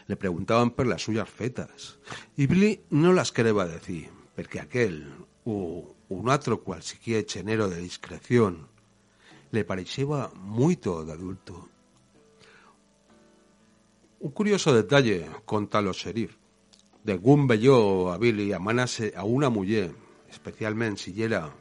Le 0.08 0.16
preguntaban 0.16 0.72
por 0.72 0.88
las 0.88 1.04
suyas 1.04 1.30
fetas 1.30 2.00
y 2.36 2.48
Billy 2.48 2.82
no 2.90 3.14
las 3.14 3.32
quería 3.32 3.54
decir, 3.66 4.10
porque 4.36 4.60
aquel, 4.60 5.14
u 5.46 5.97
un 6.10 6.30
otro 6.30 6.64
cualquier 6.64 7.26
chenero 7.26 7.68
de 7.70 7.78
discreción, 7.82 8.68
le 9.52 9.64
parecía 9.66 10.30
muito 10.36 11.04
de 11.06 11.14
adulto. 11.14 11.70
Un 14.20 14.32
curioso 14.32 14.74
detalle 14.74 15.28
conta 15.46 15.82
los 15.82 15.98
sheriff. 15.98 16.36
De 17.04 17.14
algún 17.14 17.48
velló 17.48 18.12
a 18.12 18.18
Billy 18.18 18.52
amanase 18.52 19.14
a 19.16 19.24
una 19.24 19.50
mujer, 19.50 19.96
especialmente 20.30 21.04
si 21.04 21.24
era 21.24 21.54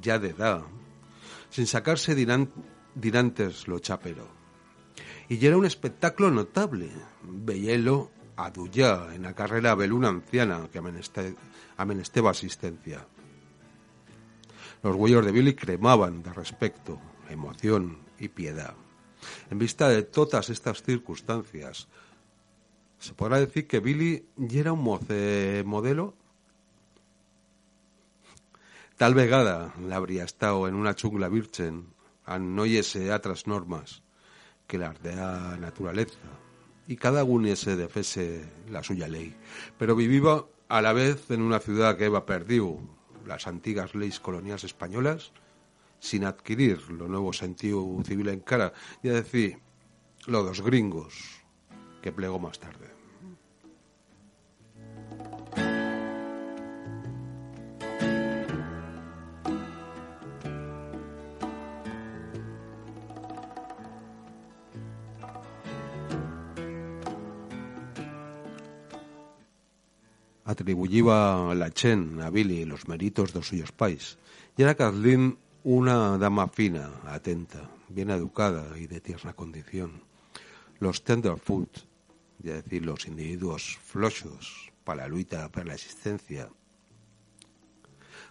ya 0.00 0.18
de 0.18 0.30
edad, 0.30 0.62
sin 1.50 1.66
sacarse 1.66 2.14
dinan- 2.14 2.50
dinantes 2.94 3.68
lo 3.68 3.78
chapero. 3.80 4.26
Y 5.28 5.44
era 5.44 5.56
un 5.58 5.66
espectáculo 5.66 6.30
notable, 6.30 6.90
vellelo 7.22 8.10
a 8.36 8.50
Duyá 8.50 9.14
en 9.14 9.22
la 9.22 9.34
carrera 9.34 9.74
veluna 9.74 10.08
anciana 10.08 10.68
que 10.72 10.78
ameneste- 10.80 11.36
amenesteba 11.76 12.30
asistencia. 12.30 13.06
Los 14.82 14.96
huellos 14.96 15.24
de 15.24 15.30
Billy 15.30 15.54
cremaban 15.54 16.22
de 16.22 16.32
respecto, 16.32 16.98
emoción 17.28 17.98
y 18.18 18.28
piedad. 18.28 18.74
En 19.50 19.58
vista 19.58 19.88
de 19.88 20.02
todas 20.02 20.50
estas 20.50 20.82
circunstancias, 20.82 21.86
¿se 22.98 23.14
podrá 23.14 23.38
decir 23.38 23.68
que 23.68 23.78
Billy 23.78 24.26
ya 24.36 24.60
era 24.60 24.72
un 24.72 24.82
moce 24.82 25.62
modelo? 25.64 26.14
Tal 28.96 29.14
vegada 29.14 29.72
le 29.80 29.94
habría 29.94 30.24
estado 30.24 30.66
en 30.66 30.74
una 30.74 30.96
chungla 30.96 31.28
virgen, 31.28 31.86
a 32.26 32.38
no 32.38 32.66
yese 32.66 33.12
otras 33.12 33.46
normas 33.46 34.02
que 34.66 34.78
las 34.78 35.00
de 35.02 35.14
la 35.14 35.56
naturaleza, 35.58 36.18
y 36.88 36.96
cada 36.96 37.22
uno 37.22 37.54
se 37.54 37.76
defese 37.76 38.44
la 38.70 38.82
suya 38.82 39.06
ley, 39.06 39.36
pero 39.78 39.94
vivía 39.94 40.44
a 40.68 40.82
la 40.82 40.92
vez 40.92 41.30
en 41.30 41.42
una 41.42 41.60
ciudad 41.60 41.96
que 41.96 42.06
iba 42.06 42.26
perdido 42.26 42.80
las 43.26 43.46
antiguas 43.46 43.94
leyes 43.94 44.20
coloniales 44.20 44.64
españolas 44.64 45.32
sin 46.02 46.24
adquirir 46.24 46.90
lo 46.90 47.06
nuevo 47.06 47.32
sentido 47.32 47.86
civil 48.04 48.28
en 48.28 48.40
cara, 48.40 48.72
y 49.04 49.08
a 49.08 49.12
decir, 49.12 49.58
lo 50.26 50.42
dos 50.42 50.60
gringos, 50.60 51.42
que 52.02 52.10
plegó 52.10 52.40
más 52.40 52.58
tarde. 52.58 53.01
Atribuyaba 70.52 71.54
la 71.54 71.70
Chen 71.70 72.20
a 72.20 72.30
Billy 72.30 72.64
los 72.64 72.88
méritos 72.88 73.32
de 73.32 73.42
suyos 73.42 73.72
pais. 73.72 74.18
Y 74.56 74.62
era 74.62 74.74
Kathleen 74.74 75.38
una 75.64 76.18
dama 76.18 76.48
fina, 76.48 77.00
atenta, 77.06 77.70
bien 77.88 78.10
educada 78.10 78.76
y 78.78 78.86
de 78.86 79.00
tierna 79.00 79.32
condición. 79.32 80.02
Los 80.78 81.04
tenderfoot, 81.04 81.78
es 82.42 82.64
decir, 82.64 82.84
los 82.84 83.06
individuos 83.06 83.78
flochos 83.82 84.72
para 84.84 85.02
la 85.02 85.08
lucha 85.08 85.48
por 85.50 85.66
la 85.66 85.74
existencia, 85.74 86.50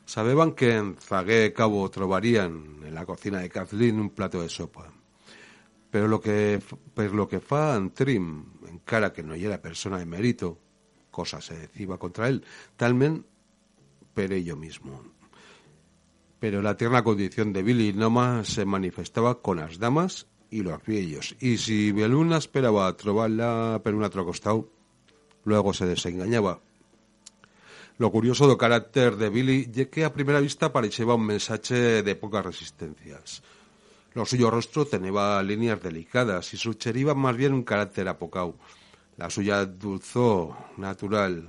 sabeban 0.05 0.51
que 0.51 0.75
en 0.75 0.97
Zagué 0.97 1.53
Cabo 1.53 1.89
trobarían 1.89 2.81
en 2.85 2.93
la 2.93 3.05
cocina 3.05 3.39
de 3.39 3.49
Kathleen 3.49 3.99
un 3.99 4.09
plato 4.09 4.41
de 4.41 4.49
sopa. 4.49 4.91
Pero 5.89 6.07
lo 6.07 6.21
que, 6.21 6.61
pero 6.93 7.13
lo 7.13 7.27
que 7.27 7.41
en 8.67 8.79
cara 8.85 9.11
que 9.11 9.23
no 9.23 9.33
era 9.33 9.61
persona 9.61 9.99
de 9.99 10.05
mérito, 10.05 10.57
cosa 11.11 11.41
se 11.41 11.57
decía 11.57 11.97
contra 11.97 12.27
él, 12.27 12.43
talmen 12.77 13.25
pero 14.13 14.35
yo 14.37 14.55
mismo. 14.55 15.03
Pero 16.39 16.61
la 16.61 16.75
tierna 16.75 17.03
condición 17.03 17.53
de 17.53 17.63
Billy 17.63 17.93
nomás 17.93 18.47
se 18.47 18.65
manifestaba 18.65 19.41
con 19.41 19.57
las 19.57 19.77
damas 19.77 20.27
y 20.49 20.63
los 20.63 20.83
viejos. 20.83 21.35
Y 21.39 21.57
si 21.57 21.91
Beluna 21.91 22.37
esperaba 22.37 22.95
trobarla 22.97 23.79
per 23.83 23.93
un 23.95 24.03
otro 24.03 24.25
costado, 24.25 24.67
luego 25.45 25.73
se 25.73 25.85
desengañaba. 25.85 26.59
Lo 27.97 28.09
curioso 28.09 28.47
do 28.49 28.57
carácter 28.57 29.13
de 29.15 29.29
Billy 29.29 29.69
ye 29.69 29.85
que 29.85 30.01
a 30.01 30.09
primera 30.09 30.41
vista 30.41 30.73
parecía 30.73 31.05
un 31.05 31.21
mensaje 31.21 32.01
de 32.01 32.15
pocas 32.17 32.41
resistencias. 32.41 33.45
Lo 34.13 34.25
suyo 34.25 34.49
rostro 34.49 34.89
tenía 34.89 35.37
líneas 35.43 35.81
delicadas 35.81 36.53
y 36.53 36.57
su 36.57 36.73
cheriba 36.73 37.13
más 37.13 37.37
bien 37.37 37.53
un 37.53 37.63
carácter 37.63 38.09
apocao. 38.09 38.57
La 39.17 39.29
suya 39.29 39.65
dulzó 39.65 40.57
natural 40.77 41.47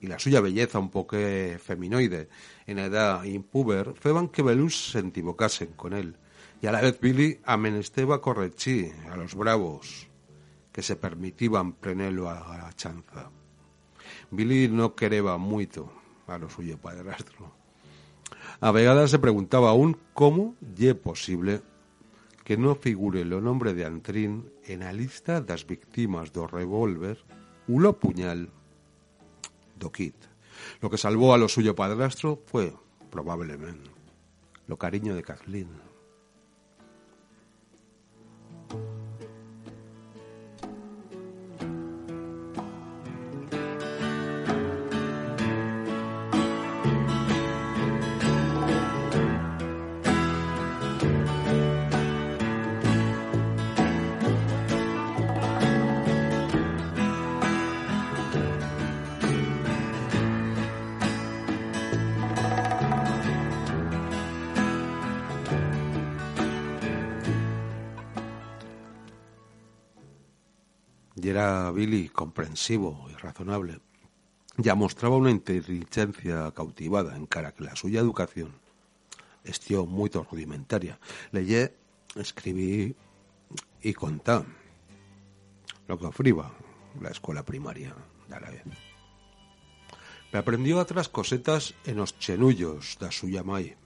y 0.00 0.06
la 0.06 0.18
suya 0.18 0.40
belleza 0.40 0.78
un 0.78 0.90
poco 0.90 1.16
feminoide 1.58 2.28
en 2.66 2.78
edad 2.78 3.24
impuber 3.24 3.94
feban 3.94 4.28
que 4.28 4.42
Belús 4.42 4.90
se 4.92 5.00
entivocasen 5.00 5.72
con 5.72 5.92
él. 5.92 6.16
Y 6.60 6.66
a 6.66 6.72
la 6.72 6.80
vez 6.80 6.98
Billy 7.00 7.40
amenesteba 7.44 8.20
correchí 8.20 8.90
a 9.10 9.16
los 9.16 9.34
bravos 9.34 10.08
que 10.72 10.82
se 10.82 10.96
permitiban 10.96 11.72
prenelo 11.72 12.28
a 12.30 12.56
la 12.56 12.72
chanza. 12.74 13.30
Billy 14.30 14.68
no 14.68 14.94
quereba 14.94 15.38
mucho 15.38 15.92
a 16.26 16.38
lo 16.38 16.48
suyo 16.50 16.78
padrastro. 16.78 17.52
A 18.60 18.70
vegada 18.72 19.06
se 19.08 19.18
preguntaba 19.18 19.70
aún 19.70 19.98
cómo 20.14 20.56
ye 20.76 20.94
posible 20.94 21.62
que 22.48 22.56
no 22.56 22.74
figure 22.74 23.20
o 23.28 23.44
nombre 23.44 23.76
de 23.76 23.84
Antrín 23.84 24.48
en 24.64 24.80
a 24.80 24.88
lista 24.88 25.44
das 25.44 25.68
víctimas 25.68 26.32
do 26.32 26.48
revólver 26.48 27.20
ulo 27.68 28.00
puñal 28.00 28.48
do 29.76 29.92
kit. 29.92 30.16
Lo 30.80 30.88
que 30.88 30.96
salvó 30.96 31.36
a 31.36 31.38
lo 31.38 31.52
suyo 31.52 31.76
padrastro 31.76 32.40
fue, 32.48 32.72
probablemente, 33.12 33.92
lo 34.64 34.80
cariño 34.80 35.12
de 35.12 35.28
Kathleen. 35.28 35.87
Billy 71.72 72.08
comprensivo 72.08 73.06
y 73.10 73.14
razonable. 73.14 73.80
Ya 74.56 74.74
mostraba 74.74 75.16
una 75.16 75.30
inteligencia 75.30 76.50
cautivada 76.52 77.16
en 77.16 77.26
cara 77.26 77.52
que 77.52 77.64
la 77.64 77.76
suya 77.76 78.00
educación 78.00 78.52
estió 79.44 79.86
muy 79.86 80.10
rudimentaria. 80.10 80.98
Leyé, 81.30 81.76
escribí 82.16 82.96
y 83.82 83.92
contá 83.94 84.44
lo 85.86 85.98
que 85.98 86.06
ofriba 86.06 86.52
la 87.00 87.10
escuela 87.10 87.44
primaria 87.44 87.94
de 88.28 88.40
la 88.40 88.50
vez. 88.50 88.64
Me 90.32 90.38
aprendió 90.38 90.78
otras 90.78 91.08
cosetas 91.08 91.74
en 91.84 91.96
los 91.96 92.18
chenullos 92.18 92.98
da 93.00 93.10
suya 93.10 93.42
mai. 93.42 93.76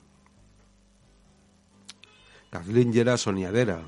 Kathleen 2.50 2.96
era 2.96 3.16
soñadera, 3.16 3.80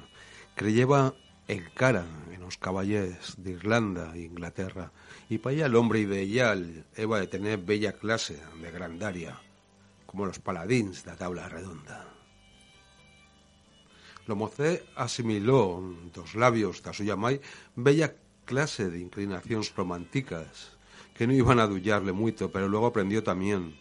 creyeva 0.55 1.15
en 1.49 1.65
cara 1.75 2.07
en 2.33 2.41
los 2.41 2.57
caballés 2.59 3.35
de 3.37 3.53
Irlanda 3.53 4.15
e 4.15 4.21
Inglaterra 4.21 4.93
y 5.29 5.39
para 5.39 5.55
ella 5.55 5.67
el 5.67 5.77
hombre 5.77 6.01
ideal 6.01 6.85
eva 6.97 7.21
de 7.21 7.27
tener 7.27 7.59
bella 7.59 7.93
clase 7.93 8.41
de 8.61 8.71
grandaria 8.71 9.41
como 10.07 10.27
los 10.27 10.39
paladins 10.39 11.05
da 11.05 11.17
tabla 11.17 11.49
redonda. 11.49 12.07
Lo 14.27 14.37
mocé 14.37 14.87
asimiló 14.97 15.83
dos 16.15 16.35
labios 16.35 16.81
da 16.81 16.97
suya 16.97 17.17
mai 17.17 17.45
bella 17.77 18.17
clase 18.49 18.89
de 18.89 19.01
inclinacións 19.01 19.75
románticas 19.77 20.79
que 21.13 21.27
no 21.27 21.35
iban 21.35 21.61
a 21.61 21.67
dullarle 21.67 22.13
mucho, 22.13 22.51
pero 22.51 22.69
luego 22.69 22.87
aprendió 22.87 23.23
también 23.23 23.77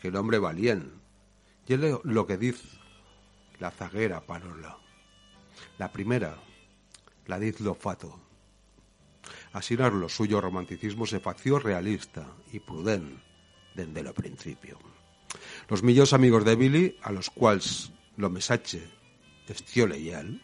que 0.00 0.08
el 0.08 0.16
hombre 0.16 0.38
valían. 0.38 0.92
Y 1.66 1.74
es 1.74 1.80
lo 1.80 2.26
que 2.26 2.36
dice 2.36 2.66
la 3.58 3.70
zaguera 3.70 4.20
parola. 4.20 4.78
La 5.78 5.92
primera, 5.92 6.38
la 7.28 7.38
diz 7.38 7.60
lo 7.60 7.74
fato. 7.74 8.18
Así 9.52 9.76
lo 9.76 10.08
suyo 10.08 10.40
romanticismo 10.40 11.06
se 11.06 11.20
fació 11.20 11.58
realista 11.58 12.26
y 12.52 12.58
prudent 12.58 13.20
desde 13.74 14.02
lo 14.02 14.12
principio. 14.12 14.78
Los 15.68 15.82
millos 15.82 16.12
amigos 16.12 16.44
de 16.44 16.56
Billy, 16.56 16.96
a 17.02 17.12
los 17.12 17.30
cuales 17.30 17.92
lo 18.16 18.30
mesache 18.30 18.82
estió 19.46 19.86
leyal, 19.86 20.42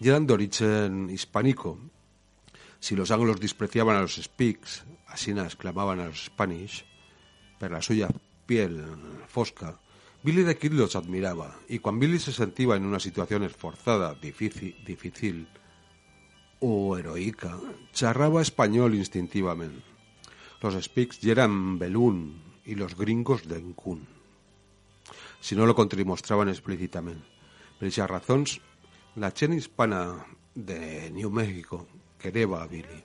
y 0.00 0.08
eran 0.08 0.26
de 0.26 0.34
origen 0.34 1.08
hispánico. 1.10 1.78
Si 2.80 2.94
los 2.94 3.10
anglos 3.10 3.40
despreciaban 3.40 3.96
a 3.96 4.02
los 4.02 4.16
speaks, 4.16 4.84
así 5.06 5.32
na 5.32 5.46
exclamaban 5.46 6.00
a 6.00 6.06
los 6.06 6.26
spanish, 6.26 6.84
per 7.58 7.70
la 7.70 7.80
suya 7.80 8.08
piel 8.46 8.82
fosca, 9.28 9.78
Billy 10.22 10.42
de 10.42 10.56
Kid 10.58 10.72
los 10.72 10.96
admiraba, 10.96 11.54
y 11.68 11.78
cuando 11.78 12.00
Billy 12.00 12.18
se 12.18 12.32
sentía 12.32 12.74
en 12.74 12.84
una 12.84 12.98
situación 12.98 13.44
esforzada, 13.44 14.14
difícil, 14.14 14.74
difícil 14.84 15.46
o 16.66 16.96
heroica, 16.96 17.60
charraba 17.92 18.40
español 18.40 18.94
instintivamente. 18.94 19.84
Los 20.62 20.82
speaks 20.82 21.20
ya 21.20 21.32
eran 21.32 21.78
belún 21.78 22.40
y 22.64 22.74
los 22.74 22.96
gringos 22.96 23.46
de 23.46 23.58
Encún. 23.58 24.08
Si 25.40 25.54
no 25.54 25.66
lo 25.66 25.74
contramostraban 25.74 26.48
explícitamente. 26.48 27.28
Per 27.78 27.88
esas 27.88 28.08
razóns, 28.08 28.62
la 29.16 29.34
chen 29.34 29.52
hispana 29.52 30.24
de 30.54 31.10
New 31.10 31.28
México 31.28 31.86
quereba 32.16 32.62
a 32.62 32.66
Billy. 32.66 33.04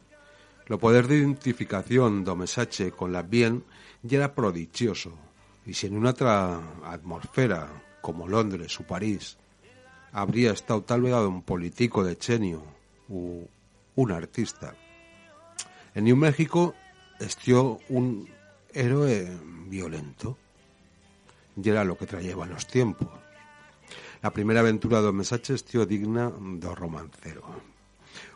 Lo 0.67 0.79
poder 0.79 1.11
de 1.11 1.17
identificación 1.19 2.23
do 2.23 2.39
mesache 2.39 2.95
con 2.95 3.11
la 3.11 3.27
bien 3.27 3.67
ya 4.07 4.23
era 4.23 4.31
prodigioso, 4.31 5.11
y 5.65 5.73
si 5.73 5.91
en 5.91 5.97
una 5.99 6.15
otra 6.15 6.63
atmósfera, 6.87 7.67
como 7.99 8.29
Londres 8.29 8.79
o 8.79 8.87
París, 8.87 9.35
habría 10.13 10.55
estado 10.55 10.87
tal 10.87 11.01
vez 11.01 11.11
un 11.15 11.41
político 11.41 12.05
de 12.05 12.15
chenio 12.15 12.78
un 13.09 14.11
artista. 14.11 14.73
En 15.93 16.05
New 16.05 16.15
México 16.15 16.75
estió 17.19 17.79
un 17.89 18.29
héroe 18.73 19.27
violento, 19.67 20.37
y 21.55 21.69
era 21.69 21.83
lo 21.83 21.97
que 21.97 22.05
traían 22.05 22.49
los 22.49 22.67
tiempos. 22.67 23.09
La 24.21 24.31
primera 24.31 24.59
aventura 24.59 25.01
do 25.01 25.13
Mesache 25.13 25.55
estió 25.55 25.85
digna 25.85 26.29
do 26.29 26.75
romancero. 26.75 27.43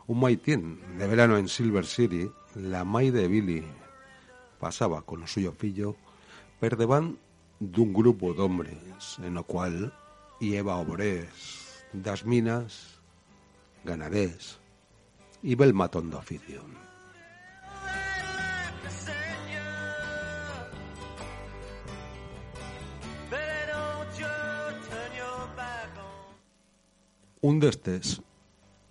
Un 0.08 0.20
maitín 0.20 0.80
de 0.98 1.08
verano 1.08 1.38
en 1.38 1.48
Silver 1.48 1.86
City, 1.86 2.32
la 2.56 2.84
mai 2.84 3.12
de 3.12 3.28
Billy 3.28 3.64
pasaba 4.60 5.04
con 5.04 5.24
o 5.24 5.28
suyo 5.28 5.52
fillo 5.52 6.00
per 6.60 6.80
devant 6.80 7.20
dun 7.60 7.92
grupo 7.92 8.32
d'hombres 8.32 9.20
en 9.20 9.36
o 9.36 9.44
cual 9.44 9.92
lleva 10.40 10.80
obrés 10.80 11.84
das 11.92 12.24
minas, 12.24 13.04
ganadés 13.84 14.62
y 15.44 15.56
bel 15.56 15.74
matón 15.74 16.10
de 16.10 16.16
oficio. 16.16 16.64
Un 27.41 27.60
destes 27.60 28.22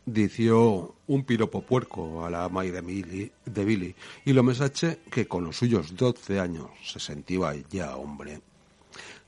dició 0.05 0.94
un 1.07 1.24
piropo 1.24 1.62
puerco 1.62 2.26
a 2.26 2.28
la 2.28 2.50
mai 2.50 2.70
de, 2.70 3.32
de 3.46 3.64
Billy 3.64 3.94
y 4.26 4.34
lo 4.34 4.42
mesache 4.42 4.98
que 5.11 5.26
con 5.26 5.44
los 5.44 5.57
suyos 5.57 5.96
12 5.96 6.38
años 6.38 6.68
se 6.84 7.00
sentía 7.00 7.55
ya 7.70 7.96
hombre. 7.96 8.42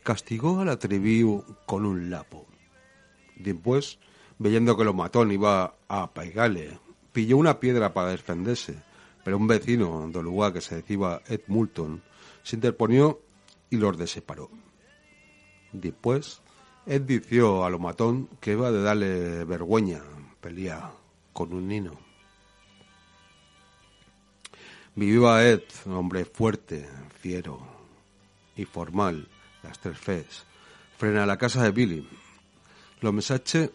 Castigó 0.03 0.61
al 0.61 0.69
atrevido 0.69 1.43
con 1.65 1.87
un 1.87 2.11
lapo. 2.11 2.45
Después, 3.37 3.99
viendo 4.39 4.77
que 4.77 4.85
lo 4.85 4.93
matón 4.93 5.33
iba 5.33 5.75
a 5.89 6.13
pegarle, 6.13 6.79
pilló 7.15 7.37
una 7.37 7.61
piedra 7.61 7.95
para 7.95 8.11
defenderse, 8.11 8.75
pero 9.25 9.39
un 9.39 9.47
vecino 9.47 10.11
del 10.13 10.25
lugar 10.25 10.53
que 10.53 10.61
se 10.61 10.83
decía 10.83 11.23
Ed 11.29 11.43
Moulton 11.47 12.03
se 12.43 12.57
interponió 12.57 13.21
y 13.71 13.77
los 13.77 13.97
deseparó. 13.97 14.51
Después, 15.73 16.43
Ed 16.85 17.03
dició 17.03 17.65
a 17.65 17.71
lo 17.71 17.79
matón 17.79 18.29
que 18.41 18.53
iba 18.53 18.71
de 18.71 18.83
darle 18.83 19.45
vergüenza 19.45 20.03
pelea 20.41 20.93
con 21.33 21.55
un 21.55 21.69
nino. 21.69 21.99
Vivía 24.97 25.49
Ed, 25.49 25.63
hombre 25.87 26.25
fuerte, 26.25 26.89
fiero 27.21 27.61
y 28.57 28.65
formal, 28.65 29.29
las 29.63 29.79
tres 29.79 29.99
fes, 29.99 30.45
frena 30.99 31.23
a 31.23 31.27
la 31.27 31.39
casa 31.39 31.63
de 31.63 31.71
Billy. 31.71 32.09
Lo 33.01 33.13
mesache 33.13 33.71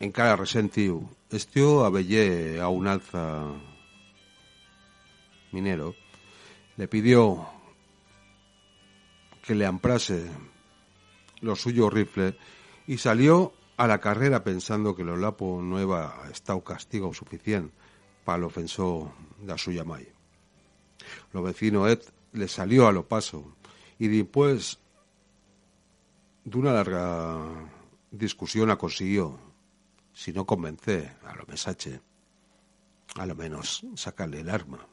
en 0.00 0.12
cara 0.12 0.34
resentiu, 0.34 1.04
estió 1.30 1.84
a 1.84 1.90
bellé 1.90 2.58
a 2.60 2.68
un 2.68 2.88
alza 2.88 3.52
minero, 5.52 5.94
le 6.76 6.88
pidió 6.88 7.46
que 9.44 9.54
le 9.54 9.66
amprase 9.66 10.24
lo 11.42 11.54
suyo 11.54 11.90
rifle 11.90 12.36
y 12.86 12.96
salió 12.96 13.52
a 13.76 13.86
la 13.86 14.00
carrera 14.00 14.42
pensando 14.42 14.96
que 14.96 15.04
lo 15.04 15.16
lapo 15.16 15.60
no 15.62 15.80
iba 15.80 16.24
a 16.24 16.30
estado 16.30 16.64
castigo 16.64 17.12
suficiente 17.12 17.74
para 18.24 18.38
el 18.38 18.44
ofensor 18.44 19.12
da 19.40 19.56
suya 19.56 19.84
mai. 19.84 20.08
Lo 21.32 21.42
vecino 21.42 21.88
Ed 21.88 22.00
le 22.32 22.48
salió 22.48 22.88
a 22.88 22.92
lo 22.92 23.08
paso 23.08 23.56
y 23.98 24.08
después 24.08 24.78
de 26.44 26.58
una 26.58 26.72
larga 26.72 27.68
discusión 28.10 28.68
la 28.68 28.76
consiguió, 28.76 29.49
si 30.12 30.32
no 30.32 30.44
convence, 30.44 31.12
a 31.24 31.34
lo 31.34 31.44
mesache. 31.46 32.00
A 33.16 33.26
lo 33.26 33.34
menos, 33.34 33.84
sácale 33.94 34.40
el 34.40 34.50
arma. 34.50 34.86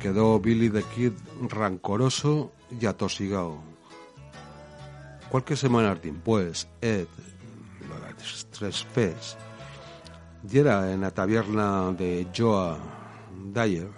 Quedó 0.00 0.38
Billy 0.38 0.68
the 0.68 0.82
Kid 0.82 1.12
rancoroso 1.48 2.52
y 2.78 2.84
atosigado. 2.84 3.73
Cualquier 5.34 5.58
semana 5.58 5.96
después, 5.96 6.68
Ed, 6.80 7.08
lo 7.88 7.96
de 7.96 8.00
las 8.02 8.46
tres 8.52 8.84
Fes, 8.84 9.36
yera 10.48 10.92
en 10.92 11.00
la 11.00 11.10
taberna 11.10 11.90
de 11.90 12.28
Joa 12.32 12.78
Dyer, 13.52 13.90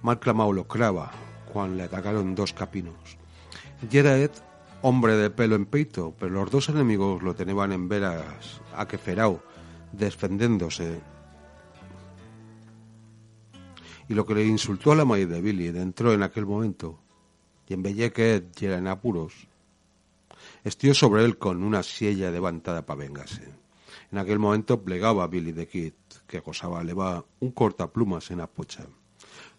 mal 0.00 0.20
clamado 0.20 0.52
lo 0.52 0.68
crava, 0.68 1.10
cuando 1.52 1.74
le 1.74 1.82
atacaron 1.82 2.36
dos 2.36 2.52
capinos. 2.52 3.18
Yera 3.90 4.16
Ed, 4.16 4.30
hombre 4.82 5.16
de 5.16 5.30
pelo 5.30 5.56
en 5.56 5.66
peito, 5.66 6.14
pero 6.16 6.30
los 6.30 6.52
dos 6.52 6.68
enemigos 6.68 7.20
lo 7.20 7.34
tenían 7.34 7.72
en 7.72 7.88
veras 7.88 8.60
a 8.72 8.86
que 8.86 8.96
ferao, 8.96 9.42
defendiéndose. 9.90 11.00
Y 14.08 14.14
lo 14.14 14.24
que 14.24 14.36
le 14.36 14.46
insultó 14.46 14.92
a 14.92 14.94
la 14.94 15.04
madre 15.04 15.26
de 15.26 15.42
Billy 15.42 15.66
entró 15.66 16.12
en 16.12 16.22
aquel 16.22 16.46
momento, 16.46 17.00
y 17.66 17.74
en 17.74 17.82
que 17.82 18.34
Ed 18.36 18.52
yera 18.52 18.78
en 18.78 18.86
apuros, 18.86 19.49
estió 20.64 20.94
sobre 20.94 21.24
él 21.24 21.38
con 21.38 21.62
una 21.62 21.82
silla 21.82 22.30
levantada 22.30 22.84
para 22.84 23.00
vengarse. 23.00 23.48
En 24.12 24.18
aquel 24.18 24.38
momento 24.38 24.82
plegaba 24.82 25.26
Billy 25.28 25.52
the 25.52 25.68
Kid, 25.68 25.92
que 26.26 26.40
gozaba 26.40 26.82
leva 26.82 27.24
un 27.40 27.52
cortaplumas 27.52 28.30
en 28.30 28.38
la 28.38 28.46
pocha. 28.46 28.86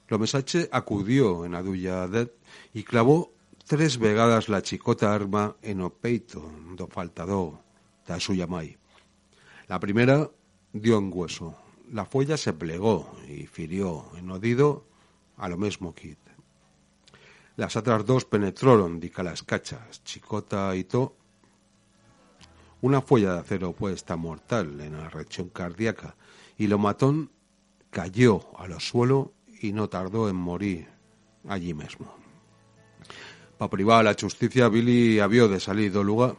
Lo 0.07 0.19
mesache 0.19 0.67
acudió 0.71 1.45
en 1.45 1.53
la 1.53 1.63
duya 1.63 2.07
de 2.07 2.21
Ed 2.21 2.31
y 2.73 2.83
clavó 2.83 3.33
tres 3.65 3.97
vegadas 3.97 4.49
la 4.49 4.61
chicota 4.61 5.13
arma 5.13 5.55
en 5.61 5.79
o 5.79 5.89
peito 5.89 6.43
do 6.75 6.87
faltador 6.91 7.63
da 8.03 8.19
suya 8.19 8.43
mai. 8.43 8.75
La 9.71 9.79
primera 9.79 10.27
dio 10.73 10.99
en 10.99 11.07
hueso. 11.13 11.55
La 11.91 12.03
folla 12.03 12.35
se 12.35 12.51
plegó 12.51 13.07
y 13.27 13.47
firió 13.47 14.11
en 14.19 14.31
odido 14.31 14.83
a 15.37 15.47
lo 15.47 15.57
mismo 15.57 15.95
Kid. 15.95 16.20
Las 17.61 17.75
otras 17.75 18.03
dos 18.07 18.25
penetraron 18.25 18.99
las 19.17 19.43
cachas, 19.43 20.03
chicota 20.03 20.75
y 20.75 20.83
to. 20.83 21.15
Una 22.81 23.03
folla 23.03 23.33
de 23.33 23.39
acero 23.41 23.71
puesta 23.73 24.15
mortal 24.15 24.81
en 24.81 24.97
la 24.97 25.07
reacción 25.09 25.49
cardíaca 25.49 26.15
y 26.57 26.65
lo 26.65 26.79
matón 26.79 27.29
cayó 27.91 28.47
a 28.57 28.67
lo 28.67 28.79
suelo 28.79 29.33
y 29.61 29.73
no 29.73 29.89
tardó 29.89 30.27
en 30.27 30.37
morir 30.37 30.87
allí 31.47 31.75
mismo. 31.75 32.11
Pa 33.59 33.69
privar 33.69 33.99
a 33.99 34.11
la 34.11 34.17
justicia, 34.19 34.67
Billy 34.67 35.19
había 35.19 35.47
de 35.47 35.59
salir 35.59 35.91
do 35.91 36.03
lugar. 36.03 36.37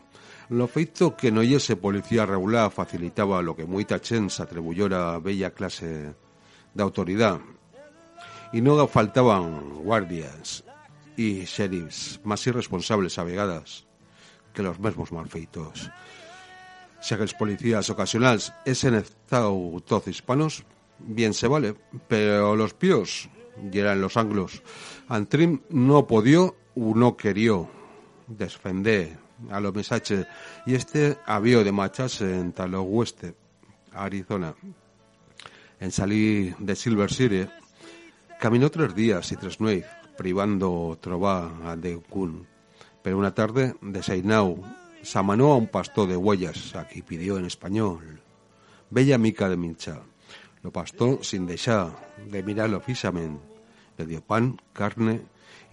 Lo 0.49 0.67
feito 0.67 1.15
que 1.15 1.31
no 1.31 1.45
yese 1.45 1.77
policía 1.77 2.27
regular 2.27 2.73
facilitaba 2.73 3.43
lo 3.43 3.55
que 3.55 3.65
muy 3.65 3.85
chen 3.85 4.29
se 4.29 4.43
atribuyera 4.43 5.15
a 5.15 5.21
bella 5.21 5.55
clase 5.55 6.17
de 6.75 6.83
autoridad. 6.83 7.39
Y 8.53 8.61
no 8.61 8.75
faltaban 8.89 9.85
guardias 9.85 10.65
y 11.17 11.45
sheriffs 11.45 12.21
más 12.25 12.47
irresponsables 12.47 13.19
a 13.19 13.25
que 14.53 14.63
los 14.63 14.79
mismos 14.79 15.13
malfeitos. 15.13 15.91
Si 17.01 17.15
aquellos 17.15 17.35
policías 17.35 17.91
ocasionales 17.91 18.53
esen 18.65 18.95
estado 18.95 19.53
todos 19.85 20.07
hispanos, 20.09 20.65
bien 20.99 21.35
se 21.35 21.49
vale, 21.49 21.75
pero 22.07 22.55
los 22.55 22.75
píos, 22.75 23.29
y 23.73 23.79
eran 23.79 24.01
los 24.01 24.17
anglos, 24.17 24.63
Antrim 25.09 25.63
no 25.71 26.07
podió 26.07 26.57
u 26.75 26.95
no 26.95 27.17
querió 27.17 27.69
defender 28.27 29.19
a 29.51 29.61
los 29.61 29.75
mesaches 29.75 30.27
y 30.65 30.75
este 30.75 31.19
había 31.27 31.65
de 31.65 31.73
marcharse 31.73 32.39
en 32.39 32.53
Talo 32.53 32.83
Oeste, 32.83 33.35
Arizona. 33.93 34.55
En 35.81 35.91
salir 35.91 36.57
de 36.59 36.77
Silver 36.77 37.13
City, 37.13 37.47
caminó 38.39 38.71
tres 38.71 38.95
días 38.95 39.33
y 39.33 39.37
tres 39.37 39.57
nueve, 39.59 39.85
privando 40.23 40.97
trobar 41.03 41.51
a 41.67 41.75
Deukun. 41.75 42.47
Pero 43.03 43.19
una 43.19 43.35
tarde, 43.35 43.75
de 43.83 44.05
Seinau, 44.05 44.63
samanó 45.03 45.51
a 45.51 45.57
un 45.57 45.67
pastor 45.67 46.07
de 46.07 46.17
huellas, 46.17 46.77
a 46.77 46.87
qui 46.87 47.03
pidió 47.03 47.39
en 47.39 47.45
español. 47.45 48.23
Bella 48.89 49.19
mica 49.19 49.49
de 49.49 49.57
mincha. 49.57 49.99
Lo 50.63 50.71
pastó 50.71 51.25
sin 51.25 51.45
dejar 51.45 51.91
de 52.31 52.41
mirarlo 52.45 52.79
fijamente. 52.79 53.43
Le 53.99 54.07
dio 54.07 54.21
pan, 54.23 54.63
carne 54.73 55.23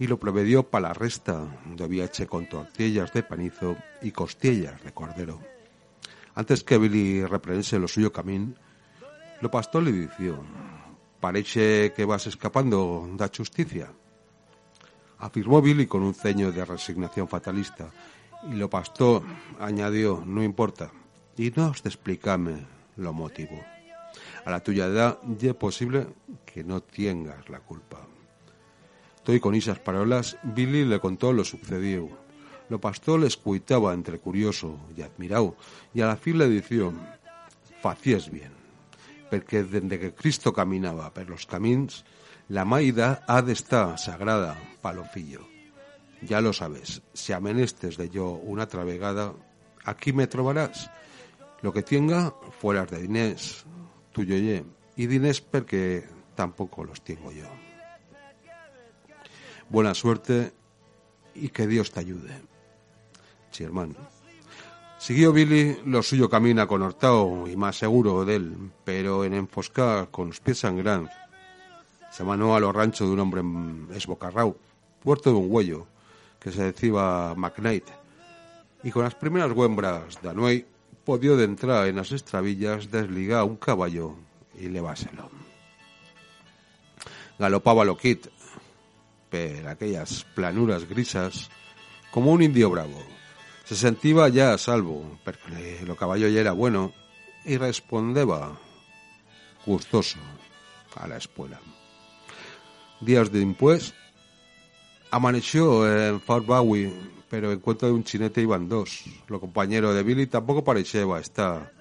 y 0.00 0.08
lo 0.08 0.18
proveyó 0.18 0.64
para 0.64 0.88
la 0.88 0.94
resta 0.94 1.46
de 1.64 1.86
viaje 1.86 2.26
con 2.26 2.48
tortillas 2.48 3.12
de 3.12 3.22
panizo 3.22 3.76
y 4.02 4.10
costillas 4.10 4.82
de 4.82 4.90
cordero. 4.90 5.38
Antes 6.34 6.64
que 6.64 6.76
Billy 6.76 7.24
reprense 7.24 7.78
lo 7.78 7.86
suyo 7.86 8.12
camín, 8.12 8.56
lo 9.40 9.48
pastor 9.48 9.84
le 9.84 9.92
dijo, 9.92 10.42
parece 11.20 11.92
que 11.94 12.04
vas 12.04 12.26
escapando 12.26 13.08
da 13.14 13.30
justicia. 13.30 13.94
Afirmó 15.20 15.60
Billy 15.60 15.86
con 15.86 16.02
un 16.02 16.14
ceño 16.14 16.50
de 16.50 16.64
resignación 16.64 17.28
fatalista, 17.28 17.90
y 18.50 18.54
lo 18.54 18.70
pastor 18.70 19.22
añadió, 19.58 20.22
no 20.24 20.42
importa, 20.42 20.90
y 21.36 21.50
no 21.50 21.68
os 21.68 21.82
de 21.82 21.90
explicarme 21.90 22.66
lo 22.96 23.12
motivo. 23.12 23.62
A 24.44 24.50
la 24.50 24.60
tuya 24.60 24.86
edad 24.86 25.18
ya 25.38 25.50
es 25.50 25.56
posible 25.56 26.06
que 26.46 26.64
no 26.64 26.82
tengas 26.82 27.48
la 27.50 27.60
culpa. 27.60 27.98
Estoy 29.16 29.40
con 29.40 29.54
esas 29.54 29.78
parolas, 29.78 30.38
Billy 30.42 30.84
le 30.86 30.98
contó 30.98 31.32
lo 31.32 31.44
sucedido. 31.44 32.08
Lo 32.70 32.80
pastor 32.80 33.20
le 33.20 33.26
escuitaba 33.26 33.92
entre 33.92 34.18
curioso 34.18 34.78
y 34.96 35.02
admirado, 35.02 35.56
y 35.92 36.00
a 36.00 36.06
la 36.06 36.16
fin 36.16 36.38
le 36.38 36.48
dició, 36.48 36.94
facies 37.82 38.30
bien, 38.30 38.52
porque 39.28 39.64
desde 39.64 39.98
que 39.98 40.14
Cristo 40.14 40.52
caminaba 40.52 41.12
por 41.12 41.28
los 41.28 41.44
camins, 41.44 42.04
la 42.50 42.64
maida 42.64 43.22
ha 43.28 43.42
de 43.42 43.52
estar 43.52 43.96
sagrada 43.96 44.58
pa 44.82 44.92
lo 44.92 45.04
fillo. 45.04 45.46
Ya 46.20 46.40
lo 46.40 46.52
sabes, 46.52 47.00
si 47.14 47.32
amenestes 47.32 47.96
de 47.96 48.10
yo 48.10 48.32
una 48.32 48.66
travegada, 48.66 49.32
aquí 49.84 50.12
me 50.12 50.26
trobarás. 50.26 50.90
Lo 51.62 51.72
que 51.72 51.82
tenga, 51.82 52.34
fueras 52.58 52.90
de 52.90 53.02
dinés, 53.02 53.64
tuyo 54.10 54.36
ye, 54.36 54.64
y 54.96 55.06
dinés 55.06 55.40
porque 55.40 56.04
tampoco 56.34 56.82
los 56.84 57.02
tengo 57.02 57.30
yo. 57.30 57.46
Buena 59.68 59.94
suerte 59.94 60.52
y 61.36 61.50
que 61.50 61.68
Dios 61.68 61.92
te 61.92 62.00
ayude. 62.00 62.34
Sí, 63.52 63.62
hermano. 63.62 63.94
Siguió 64.98 65.32
Billy, 65.32 65.78
lo 65.86 66.02
suyo 66.02 66.28
camina 66.28 66.66
con 66.66 66.82
Hortao 66.82 67.46
y 67.46 67.54
más 67.54 67.78
seguro 67.78 68.24
de 68.24 68.34
él, 68.34 68.72
pero 68.84 69.24
en 69.24 69.34
enfoscar 69.34 70.10
con 70.10 70.28
los 70.28 70.40
pies 70.40 70.58
sangrantes. 70.58 71.19
Se 72.10 72.24
manó 72.24 72.54
a 72.54 72.60
los 72.60 72.74
ranchos 72.74 73.08
de 73.08 73.14
un 73.14 73.20
hombre 73.20 73.42
esbocarrao, 73.96 74.56
puerto 75.02 75.30
de 75.30 75.36
un 75.36 75.46
huello, 75.48 75.86
que 76.38 76.50
se 76.50 76.72
decía 76.72 77.34
McKnight, 77.36 77.84
y 78.82 78.90
con 78.90 79.04
las 79.04 79.14
primeras 79.14 79.52
huembras 79.52 80.20
de 80.22 80.30
Anuey 80.30 80.66
podió 81.04 81.38
entrar 81.40 81.86
en 81.88 81.96
las 81.96 82.12
estrabillas, 82.12 82.90
desligar 82.90 83.44
un 83.44 83.56
caballo 83.56 84.14
y 84.58 84.68
leváselo. 84.68 85.30
Galopaba 87.38 87.84
lo 87.84 87.96
kit, 87.96 88.28
per 89.30 89.68
aquellas 89.68 90.24
planuras 90.34 90.88
grisas, 90.88 91.50
como 92.10 92.32
un 92.32 92.42
indio 92.42 92.68
bravo. 92.70 93.02
Se 93.64 93.76
sentía 93.76 94.28
ya 94.28 94.52
a 94.52 94.58
salvo, 94.58 95.18
porque 95.24 95.80
lo 95.86 95.96
caballo 95.96 96.28
ya 96.28 96.40
era 96.40 96.52
bueno, 96.52 96.92
y 97.44 97.56
respondeba 97.56 98.58
gustoso 99.64 100.18
a 100.96 101.06
la 101.06 101.16
espuela. 101.16 101.60
Días 103.00 103.32
de 103.32 103.40
impues, 103.40 103.94
amaneció 105.10 105.88
en 105.88 106.20
Fort 106.20 106.44
Bowie, 106.44 106.92
pero 107.30 107.50
en 107.50 107.60
cuenta 107.60 107.86
de 107.86 107.92
un 107.92 108.04
chinete 108.04 108.42
iban 108.42 108.68
dos. 108.68 109.04
Lo 109.28 109.40
compañero 109.40 109.94
de 109.94 110.02
Billy 110.02 110.26
tampoco 110.26 110.62
parecía 110.62 111.02
estar 111.18 111.72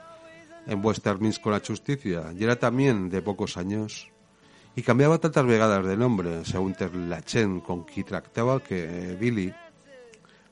en 0.66 0.86
Western 0.86 1.34
con 1.44 1.52
la 1.52 1.60
justicia, 1.60 2.34
y 2.38 2.42
era 2.42 2.58
también 2.58 3.10
de 3.10 3.22
pocos 3.22 3.58
años, 3.58 4.08
y 4.78 4.82
cambiaba 4.82 5.18
tantas 5.18 5.46
vegadas 5.46 5.86
de 5.86 5.98
nombre, 5.98 6.46
según 6.46 6.74
la 7.10 7.22
chen 7.22 7.60
con 7.60 7.86
qui 7.86 8.06
tractaba, 8.06 8.64
que 8.64 9.18
Billy, 9.20 9.54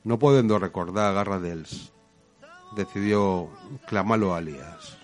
no 0.04 0.18
pudiendo 0.18 0.58
recordar 0.58 1.06
a 1.10 1.12
garra 1.14 1.40
dels, 1.40 1.92
decidió 2.76 3.48
clamarlo 3.86 4.34
alias. 4.34 4.97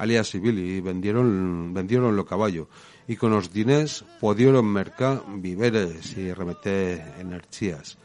Alias 0.00 0.34
y 0.34 0.38
Billy 0.38 0.80
vendieron, 0.80 1.74
vendieron 1.74 2.16
lo 2.16 2.24
caballo 2.24 2.68
y 3.06 3.16
con 3.16 3.32
los 3.32 3.52
dinés 3.52 4.02
pudieron 4.18 4.64
mercar 4.64 5.22
víveres 5.28 6.16
y 6.16 6.32
remeter 6.32 7.16
energías. 7.18 7.98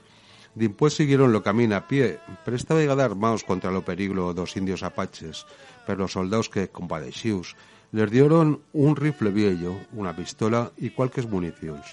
Dimpués 0.56 0.94
siguieron 0.94 1.32
lo 1.32 1.42
camino 1.42 1.78
a 1.78 1.88
pie, 1.88 2.20
pero 2.44 2.58
esta 2.58 2.74
vegada 2.74 3.06
armados 3.06 3.46
contra 3.46 3.72
lo 3.72 3.86
peligro 3.86 4.34
dos 4.34 4.58
indios 4.58 4.84
apaches, 4.84 5.46
pero 5.88 6.00
los 6.00 6.12
soldados 6.12 6.50
que, 6.50 6.68
compadecidos, 6.68 7.56
les 7.94 8.12
dieron 8.12 8.62
un 8.74 8.98
rifle 8.98 9.32
viejo, 9.32 9.80
una 9.94 10.14
pistola 10.14 10.74
y 10.76 10.90
cualquier 10.90 11.30
municiones. 11.30 11.86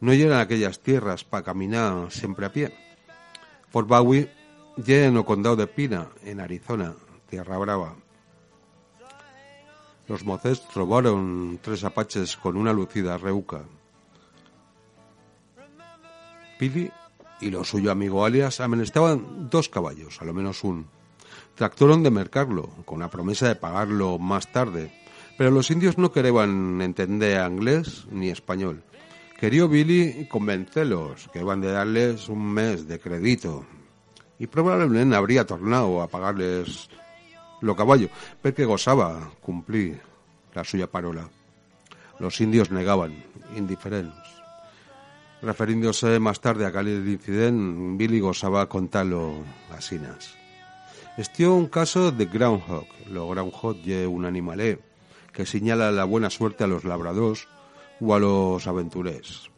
No 0.00 0.12
llegan 0.12 0.40
aquellas 0.40 0.80
tierras 0.80 1.22
para 1.22 1.44
caminar 1.44 2.10
siempre 2.10 2.46
a 2.46 2.52
pie. 2.52 2.72
Fort 3.68 3.86
Bowie 3.86 4.28
llega 4.84 5.06
en 5.06 5.16
el 5.16 5.24
condado 5.24 5.54
de 5.54 5.68
Pina, 5.68 6.08
en 6.24 6.40
Arizona, 6.40 6.94
Tierra 7.28 7.58
Brava, 7.58 7.94
los 10.10 10.24
mocés 10.24 10.60
trobaron 10.66 11.60
tres 11.62 11.84
apaches 11.84 12.36
con 12.36 12.56
una 12.56 12.72
lucida 12.72 13.16
reuca. 13.16 13.62
Pili 16.58 16.90
y 17.40 17.50
lo 17.50 17.62
suyo 17.62 17.92
amigo 17.92 18.24
alias 18.24 18.60
amenestaban 18.60 19.48
dos 19.48 19.68
caballos, 19.68 20.20
a 20.20 20.24
lo 20.24 20.34
menos 20.34 20.64
un. 20.64 20.86
Tractaron 21.54 22.02
de 22.02 22.10
mercarlo, 22.10 22.70
con 22.84 22.98
la 22.98 23.08
promesa 23.08 23.46
de 23.46 23.54
pagarlo 23.54 24.18
más 24.18 24.50
tarde, 24.50 24.90
pero 25.38 25.52
los 25.52 25.70
indios 25.70 25.96
no 25.96 26.10
querían 26.10 26.82
entender 26.82 27.48
inglés 27.48 28.06
ni 28.10 28.30
español. 28.30 28.82
Quería 29.38 29.66
Billy 29.66 30.26
convencerlos 30.28 31.28
que 31.32 31.38
iban 31.38 31.60
de 31.60 31.70
darles 31.70 32.28
un 32.28 32.52
mes 32.52 32.88
de 32.88 32.98
crédito 32.98 33.64
y 34.40 34.48
probablemente 34.48 35.14
habría 35.14 35.46
tornado 35.46 36.02
a 36.02 36.08
pagarles 36.08 36.90
lo 37.60 37.76
caballo, 37.76 38.08
porque 38.42 38.64
gozaba 38.64 39.30
cumplir 39.40 40.00
la 40.54 40.64
suya 40.64 40.86
parola. 40.86 41.28
Los 42.18 42.40
indios 42.40 42.70
negaban, 42.70 43.24
indiferentes. 43.56 44.28
Referiéndose 45.42 46.18
más 46.18 46.40
tarde 46.40 46.66
a 46.66 46.68
aquel 46.68 46.88
incidente, 47.08 47.96
Billy 47.96 48.20
gozaba 48.20 48.68
contarlo 48.68 49.42
a 49.74 49.80
Sinas. 49.80 50.34
Estió 51.16 51.54
un 51.54 51.66
caso 51.66 52.12
de 52.12 52.26
groundhog. 52.26 52.86
Lo 53.10 53.28
groundhog 53.28 53.76
es 53.86 54.06
un 54.06 54.26
animalé 54.26 54.78
que 55.32 55.46
señala 55.46 55.90
la 55.92 56.04
buena 56.04 56.30
suerte 56.30 56.64
a 56.64 56.66
los 56.66 56.84
labradores 56.84 57.48
o 58.00 58.14
a 58.14 58.18
los 58.18 58.66
aventurés. 58.66 59.50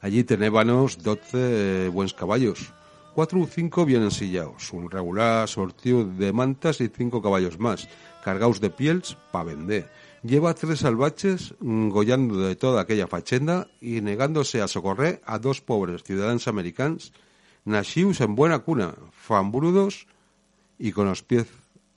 Allí 0.00 0.24
tenébanos 0.24 1.02
12 1.02 1.88
buenos 1.90 2.14
caballos, 2.14 2.72
cuatro 3.20 3.42
o 3.42 3.46
cinco 3.46 3.84
bien 3.84 4.00
ensillados, 4.00 4.72
un 4.72 4.90
regular 4.90 5.46
sortido 5.46 6.06
de 6.06 6.32
mantas 6.32 6.80
y 6.80 6.88
cinco 6.88 7.20
caballos 7.20 7.58
más, 7.58 7.86
cargados 8.24 8.62
de 8.62 8.70
pieles 8.70 9.14
pa' 9.30 9.44
vender. 9.44 9.92
Lleva 10.22 10.54
tres 10.54 10.80
salvaches 10.80 11.52
gollando 11.60 12.40
de 12.40 12.56
toda 12.56 12.80
aquella 12.80 13.08
fachenda 13.08 13.68
y 13.78 14.00
negándose 14.00 14.62
a 14.62 14.68
socorrer 14.68 15.20
a 15.26 15.38
dos 15.38 15.60
pobres 15.60 16.02
ciudadanos 16.02 16.48
americanos 16.48 17.12
nacidos 17.66 18.22
en 18.22 18.34
buena 18.34 18.60
cuna, 18.60 18.94
fambrudos 19.12 20.06
y 20.78 20.92
con 20.92 21.04
los 21.04 21.22
pies 21.22 21.46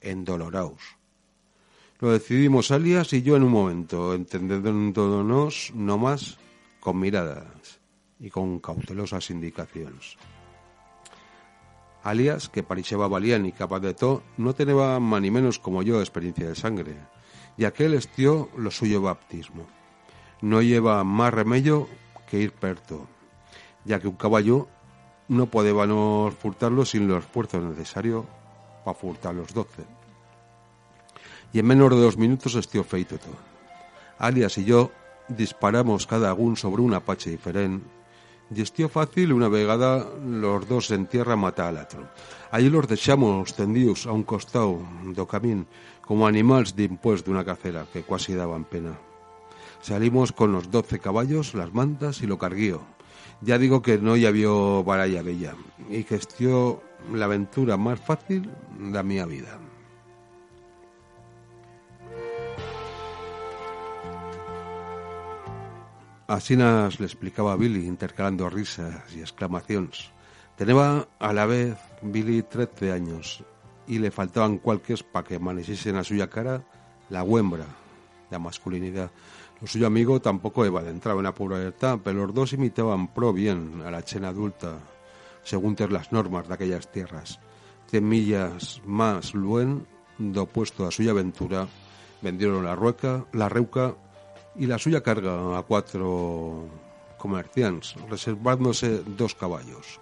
endolorados. 0.02 0.82
Lo 2.00 2.12
decidimos 2.12 2.70
Alias 2.70 3.14
y 3.14 3.22
yo 3.22 3.36
en 3.36 3.44
un 3.44 3.52
momento, 3.52 4.12
entendiéndonos 4.12 5.72
no 5.74 5.96
más 5.96 6.36
con 6.80 7.00
miradas 7.00 7.80
y 8.20 8.28
con 8.28 8.60
cautelosas 8.60 9.30
indicaciones. 9.30 10.18
Alias, 12.04 12.50
que 12.50 12.62
parecía 12.62 12.98
valiente 12.98 13.48
y 13.48 13.52
capaz 13.52 13.80
de 13.80 13.94
todo, 13.94 14.22
no 14.36 14.54
tenía 14.54 15.00
más 15.00 15.22
ni 15.22 15.30
menos 15.30 15.58
como 15.58 15.82
yo 15.82 16.00
experiencia 16.00 16.46
de 16.46 16.54
sangre, 16.54 16.96
y 17.56 17.64
aquel 17.64 17.94
estió 17.94 18.50
lo 18.58 18.70
suyo 18.70 19.00
baptismo. 19.00 19.66
No 20.42 20.60
lleva 20.60 21.02
más 21.02 21.32
remedio 21.32 21.88
que 22.28 22.40
ir 22.40 22.52
perto, 22.52 23.06
ya 23.86 24.00
que 24.00 24.08
un 24.08 24.16
caballo 24.16 24.68
no 25.28 25.46
podíamos 25.46 26.34
furtarlo 26.34 26.84
sin 26.84 27.08
los 27.08 27.24
esfuerzos 27.24 27.64
necesarios 27.64 28.26
para 28.84 28.98
furtar 28.98 29.34
los 29.34 29.54
doce. 29.54 29.84
Y 31.54 31.60
en 31.60 31.66
menos 31.66 31.88
de 31.88 31.96
dos 31.96 32.18
minutos 32.18 32.54
estió 32.54 32.84
feito 32.84 33.16
todo. 33.16 33.38
Alias 34.18 34.58
y 34.58 34.64
yo 34.66 34.90
disparamos 35.28 36.06
cada 36.06 36.34
uno 36.34 36.54
sobre 36.54 36.82
un 36.82 36.92
apache 36.92 37.30
diferente 37.30 38.03
y 38.54 38.62
estió 38.62 38.88
fácil 38.88 39.32
una 39.32 39.48
vegada 39.48 40.06
los 40.24 40.68
dos 40.68 40.90
en 40.90 41.06
tierra 41.06 41.36
otro. 41.36 42.08
Allí 42.50 42.70
los 42.70 42.88
dejamos 42.88 43.54
tendidos 43.54 44.06
a 44.06 44.12
un 44.12 44.22
costado 44.22 44.80
do 45.14 45.26
camín 45.26 45.66
como 46.02 46.26
animales 46.26 46.76
de 46.76 46.84
impuesto 46.84 47.30
de 47.30 47.36
una 47.36 47.44
cacera 47.44 47.86
que 47.92 48.02
casi 48.02 48.34
daban 48.34 48.64
pena. 48.64 48.98
Salimos 49.80 50.32
con 50.32 50.52
los 50.52 50.70
doce 50.70 50.98
caballos, 50.98 51.54
las 51.54 51.72
mantas 51.72 52.22
y 52.22 52.26
lo 52.26 52.38
carguío. 52.38 52.80
Ya 53.40 53.58
digo 53.58 53.82
que 53.82 53.98
no 53.98 54.16
ya 54.16 54.30
vio 54.30 54.84
baralla 54.84 55.22
bella 55.22 55.54
y 55.90 56.04
que 56.04 56.16
estió 56.16 56.82
la 57.12 57.26
aventura 57.26 57.76
más 57.76 58.00
fácil 58.00 58.50
de 58.78 59.02
mi 59.02 59.22
vida. 59.24 59.58
Así 66.26 66.56
nos 66.56 67.00
le 67.00 67.06
explicaba 67.06 67.52
a 67.52 67.56
Billy, 67.56 67.86
intercalando 67.86 68.48
risas 68.48 69.14
y 69.14 69.20
exclamaciones. 69.20 70.10
Tenía 70.56 71.06
a 71.18 71.32
la 71.34 71.44
vez 71.44 71.76
Billy 72.00 72.42
13 72.42 72.92
años 72.92 73.44
y 73.86 73.98
le 73.98 74.10
faltaban 74.10 74.56
cualques 74.56 75.02
para 75.02 75.26
que 75.26 75.34
amaneciesen 75.34 75.96
a 75.96 76.04
suya 76.04 76.30
cara 76.30 76.64
la 77.10 77.22
huembra, 77.22 77.66
la 78.30 78.38
masculinidad. 78.38 79.10
Lo 79.60 79.66
suyo 79.66 79.86
amigo 79.86 80.20
tampoco 80.20 80.64
iba 80.64 80.82
de 80.82 80.92
entrar 80.92 81.14
en 81.16 81.24
la 81.24 81.34
pubertad, 81.34 81.98
pero 82.02 82.24
los 82.26 82.34
dos 82.34 82.54
imitaban 82.54 83.12
pro 83.12 83.34
bien 83.34 83.82
a 83.84 83.90
la 83.90 84.02
chena 84.02 84.28
adulta, 84.28 84.78
según 85.42 85.76
ter 85.76 85.92
las 85.92 86.10
normas 86.10 86.48
de 86.48 86.54
aquellas 86.54 86.90
tierras. 86.90 87.38
Cien 87.90 88.08
millas 88.08 88.80
más 88.86 89.34
luen, 89.34 89.86
do 90.16 90.44
opuesto 90.44 90.86
a 90.86 90.90
suya 90.90 91.10
aventura, 91.10 91.68
vendieron 92.22 92.64
la 92.64 92.74
rueca, 92.74 93.26
la 93.32 93.50
reuca 93.50 93.94
y 94.56 94.66
la 94.66 94.78
suya 94.78 95.02
carga 95.02 95.58
a 95.58 95.62
cuatro 95.62 96.68
comerciantes, 97.18 97.94
reservándose 98.08 99.02
dos 99.06 99.34
caballos. 99.34 100.00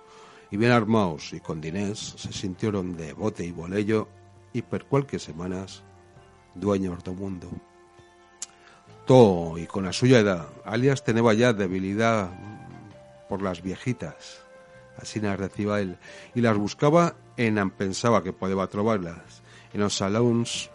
Y 0.51 0.57
bien 0.57 0.73
armados 0.73 1.33
y 1.33 1.41
con 1.41 1.61
dinés, 1.61 2.15
se 2.17 2.33
sintieron 2.33 2.97
de 2.97 3.13
bote 3.13 3.45
y 3.45 3.53
bolello 3.53 4.09
y 4.53 4.63
per 4.63 4.85
cualquier 4.85 5.21
semanas 5.21 5.83
dueños 6.55 7.03
del 7.05 7.15
mundo. 7.15 7.49
Todo 9.07 9.57
y 9.59 9.67
con 9.67 9.85
la 9.85 9.93
suya 9.93 10.19
edad, 10.19 10.49
alias 10.65 11.05
tenía 11.05 11.33
ya 11.33 11.53
debilidad 11.53 12.31
por 13.29 13.41
las 13.41 13.63
viejitas, 13.63 14.43
así 14.99 15.21
las 15.21 15.39
decía 15.39 15.81
él, 15.81 15.97
y 16.35 16.41
las 16.41 16.57
buscaba 16.57 17.15
en 17.37 17.71
pensaba 17.71 18.23
que 18.23 18.33
podía 18.33 18.67
trobarlas, 18.67 19.43
en 19.73 19.81
los 19.81 19.97
salones 19.97 20.71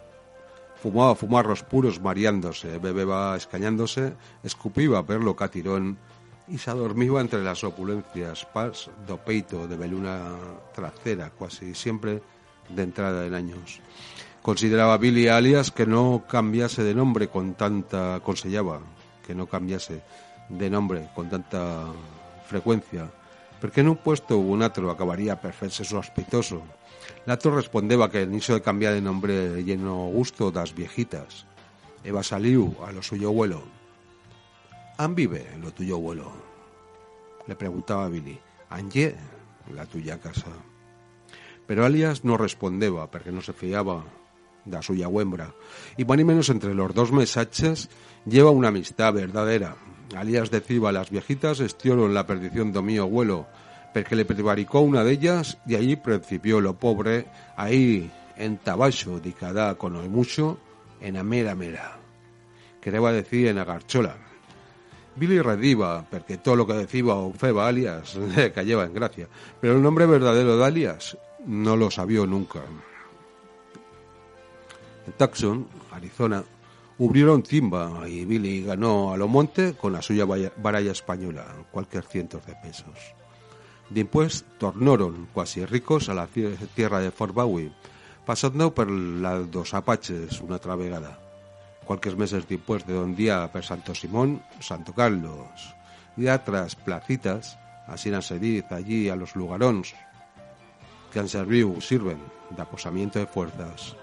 fumaba 0.82 1.14
fumarros 1.14 1.62
puros 1.62 2.00
mareándose, 2.00 2.78
bebeba 2.78 3.36
escañándose, 3.36 4.14
escupiba 4.42 5.04
perlo 5.04 5.34
catirón 5.34 5.98
y 6.46 6.58
se 6.58 6.70
adormiba 6.70 7.20
entre 7.20 7.42
las 7.42 7.64
opulencias 7.64 8.46
pas 8.46 8.88
do 9.06 9.20
peito 9.20 9.68
de 9.68 9.76
veluna 9.76 10.32
trasera, 10.72 11.28
casi 11.34 11.74
siempre 11.74 12.22
de 12.70 12.82
entrada 12.82 13.26
en 13.26 13.34
años. 13.34 13.80
Consideraba 14.40 14.96
Billy 14.96 15.28
alias 15.28 15.70
que 15.70 15.84
no 15.84 16.24
cambiase 16.24 16.82
de 16.82 16.94
nombre 16.94 17.28
con 17.28 17.52
tanta, 17.54 18.16
aconsellaba 18.16 18.80
que 19.26 19.34
no 19.34 19.46
cambiase 19.46 20.00
de 20.48 20.70
nombre 20.70 21.10
con 21.14 21.28
tanta 21.28 21.84
frecuencia, 22.46 23.10
porque 23.60 23.82
en 23.82 23.88
un 23.88 23.96
puesto 23.96 24.38
un 24.38 24.62
otro 24.62 24.90
acabaría 24.90 25.36
per 25.36 25.52
ferse. 25.52 25.84
L'altro 27.26 27.54
respondeba 27.54 28.10
que 28.10 28.26
niso 28.26 28.54
de 28.54 28.62
cambiar 28.62 28.94
de 28.94 29.04
nombre 29.04 29.62
lleno 29.62 30.08
gusto 30.08 30.50
das 30.50 30.74
viejitas. 30.74 31.44
Eva 32.04 32.22
saliu 32.22 32.72
a 32.84 32.92
lo 32.92 33.02
suyo 33.02 33.28
abuelo. 33.28 33.62
¿An 34.96 35.14
vive 35.14 35.44
lo 35.60 35.70
tuyo 35.72 35.96
abuelo? 35.96 36.32
Le 37.46 37.54
preguntaba 37.54 38.08
Billy. 38.08 38.38
¿Anje 38.70 39.14
la 39.74 39.86
tuya 39.86 40.18
casa? 40.18 40.52
Pero 41.66 41.84
alias 41.84 42.24
no 42.24 42.36
respondeba 42.36 43.10
porque 43.10 43.32
no 43.32 43.42
se 43.42 43.52
fiaba 43.52 44.04
da 44.64 44.82
suya 44.82 45.08
huembra. 45.08 45.54
Y 45.96 46.04
más 46.04 46.16
ni 46.16 46.24
menos 46.24 46.48
entre 46.48 46.74
los 46.74 46.94
dos 46.94 47.12
mesaches 47.12 47.88
lleva 48.26 48.50
una 48.50 48.68
amistad 48.68 49.12
verdadera. 49.12 49.76
Alias 50.16 50.50
decía 50.50 50.92
las 50.92 51.10
viejitas 51.10 51.60
estioron 51.60 52.14
la 52.14 52.26
perdición 52.26 52.72
do 52.72 52.80
mío 52.80 53.04
abuelo, 53.04 53.46
porque 53.92 54.16
le 54.16 54.24
prevaricó 54.24 54.80
una 54.80 55.04
de 55.04 55.12
ellas 55.12 55.58
y 55.66 55.74
allí 55.74 55.96
principió 55.96 56.60
lo 56.60 56.74
pobre, 56.74 57.26
ahí 57.56 58.10
en 58.36 58.58
tabacho 58.58 59.20
de 59.20 59.32
cada 59.32 59.74
con 59.76 59.96
el 59.96 60.08
mucho, 60.08 60.58
en 61.00 61.16
a 61.16 61.22
mera. 61.22 61.98
Quería 62.80 63.00
decir 63.12 63.48
en 63.48 63.58
agarchola. 63.58 64.16
Billy 65.16 65.40
rediva, 65.40 66.06
porque 66.08 66.38
todo 66.38 66.54
lo 66.54 66.66
que 66.66 66.74
decía 66.74 67.04
o 67.06 67.32
feba 67.32 67.66
alias 67.66 68.14
le 68.36 68.52
cayaba 68.52 68.84
en 68.84 68.94
gracia, 68.94 69.28
pero 69.60 69.74
el 69.74 69.82
nombre 69.82 70.06
verdadero 70.06 70.56
de 70.56 70.64
alias 70.64 71.18
no 71.44 71.76
lo 71.76 71.90
sabió 71.90 72.26
nunca. 72.26 72.60
En 75.06 75.12
Tucson, 75.14 75.66
Arizona, 75.90 76.44
Abrieron 77.00 77.44
timba 77.44 78.08
y 78.08 78.24
Billy 78.24 78.64
ganó 78.64 79.12
a 79.12 79.16
lo 79.16 79.28
monte 79.28 79.74
con 79.74 79.92
la 79.92 80.02
suya 80.02 80.24
baralla 80.24 80.90
española, 80.90 81.46
cualquier 81.70 82.02
cientos 82.02 82.44
de 82.44 82.56
pesos. 82.56 83.14
Después 83.90 84.44
tornaron 84.58 85.28
cuasi 85.32 85.64
ricos 85.64 86.08
a 86.08 86.14
la 86.14 86.28
tierra 86.74 87.00
de 87.00 87.10
Fort 87.10 87.32
Bowie, 87.34 87.72
pasando 88.26 88.74
por 88.74 88.90
la 88.90 89.38
dos 89.38 89.72
Apaches 89.72 90.40
una 90.42 90.58
travegada. 90.58 91.18
Cualquier 91.86 92.18
meses 92.18 92.46
después 92.46 92.86
de 92.86 92.92
don 92.92 93.16
día 93.16 93.50
per 93.50 93.64
Santo 93.64 93.94
Simón, 93.94 94.42
Santo 94.60 94.92
Carlos, 94.92 95.74
y 96.18 96.26
otras 96.28 96.76
placitas, 96.76 97.58
así 97.86 98.12
se 98.20 98.38
diz 98.38 98.64
allí 98.70 99.08
a 99.08 99.16
los 99.16 99.34
lugaróns 99.34 99.94
que 101.10 101.20
han 101.20 101.28
servido, 101.28 101.80
sirven 101.80 102.18
de 102.50 102.60
aposamiento 102.60 103.18
de 103.18 103.26
fuerzas. 103.26 103.96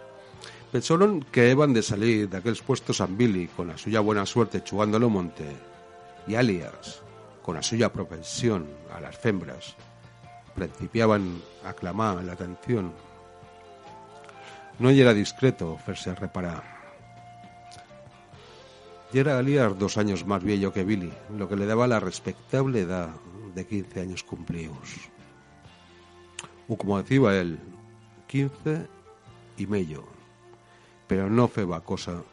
Pensaron 0.71 1.21
que 1.31 1.51
iban 1.51 1.73
de 1.73 1.83
salir 1.83 2.27
de 2.27 2.37
aquellos 2.37 2.63
puestos 2.63 2.97
San 2.97 3.15
Billy 3.15 3.47
con 3.47 3.67
la 3.67 3.77
suya 3.77 3.99
buena 3.99 4.25
suerte 4.25 4.63
chugándolo 4.63 5.09
monte 5.09 5.45
y 6.27 6.33
alias 6.33 7.04
con 7.45 7.53
la 7.53 7.61
suya 7.61 7.93
propensión 7.93 8.65
a 8.91 8.99
las 8.99 9.15
fembras 9.15 9.75
principiaban 10.55 11.39
a 11.63 11.73
clamar 11.73 12.23
la 12.23 12.33
atención. 12.33 12.91
No 14.79 14.89
era 14.89 15.13
discreto 15.13 15.77
hacerse 15.79 16.15
reparar. 16.15 16.63
Y 19.13 19.19
era 19.19 19.37
Alias 19.37 19.77
dos 19.77 19.95
años 19.97 20.25
más 20.25 20.43
viejo 20.43 20.73
que 20.73 20.83
Billy, 20.83 21.13
lo 21.37 21.47
que 21.47 21.55
le 21.55 21.67
daba 21.67 21.85
la 21.85 21.99
respectable 21.99 22.79
edad 22.79 23.11
de 23.53 23.67
15 23.67 24.01
años 24.01 24.23
cumplidos. 24.23 24.95
O 26.67 26.75
como 26.75 26.99
decía 26.99 27.39
él, 27.39 27.59
15 28.25 28.87
y 29.57 29.67
mello. 29.67 30.03
Pero 31.05 31.29
no 31.29 31.47
feba 31.47 31.83
cosa 31.83 32.23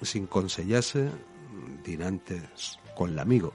sin 0.00 0.28
consellase 0.28 1.10
dinantes 1.84 2.78
con 2.94 3.10
el 3.10 3.18
amigo. 3.18 3.52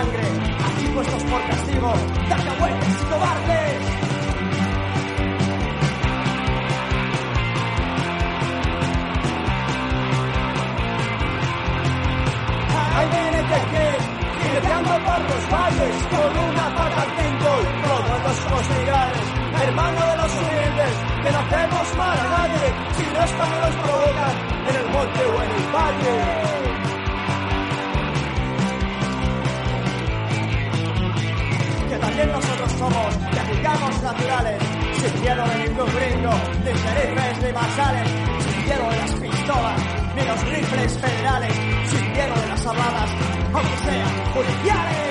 Aquí 0.00 0.86
puestos 0.94 1.22
por 1.24 1.42
castigo, 1.46 1.92
cacahuetes 2.28 3.00
y 3.00 3.04
cobardes. 3.10 3.80
Ahí 12.96 13.08
viene 13.10 13.40
jineteando 14.42 14.90
por 14.90 15.20
los 15.20 15.50
valles, 15.50 15.96
con 16.10 16.38
una 16.48 16.74
pata 16.76 17.02
al 17.02 17.38
todos 17.38 18.22
los 18.24 18.38
costillares. 18.52 19.26
Hermano 19.62 20.00
de 20.06 20.16
los 20.16 20.32
humildes, 20.32 20.94
que 21.22 21.30
no 21.30 21.38
hacemos 21.38 21.96
mal 21.98 22.18
a 22.18 22.24
nadie, 22.24 22.74
si 22.96 23.02
no 23.12 23.24
es 23.24 23.32
cuando 23.32 23.60
nos 23.60 23.76
provocan, 23.76 24.34
en 24.68 24.76
el 24.76 24.88
monte 24.92 25.20
o 25.26 25.42
en 25.42 25.50
el 25.50 25.66
valle. 25.74 26.79
Nosotros 32.26 32.72
somos 32.72 33.18
mexicanos 33.32 34.02
naturales, 34.02 34.62
sin 35.00 35.20
miedo 35.22 35.44
de 35.46 35.68
ningún 35.68 35.86
gringo, 35.94 36.32
ni 36.64 36.72
sheriffes 36.72 37.42
ni 37.42 37.52
marshales, 37.52 38.08
sin 38.44 38.64
miedo 38.64 38.90
de 38.90 38.96
las 38.96 39.12
pistolas, 39.14 39.80
ni 40.14 40.22
los 40.22 40.40
rifles 40.50 40.98
federales, 40.98 41.54
sin 41.86 42.12
miedo 42.12 42.34
de 42.34 42.46
las 42.48 42.66
habladas, 42.66 43.10
aunque 43.54 43.76
sean 43.84 44.14
judiciales. 44.34 45.10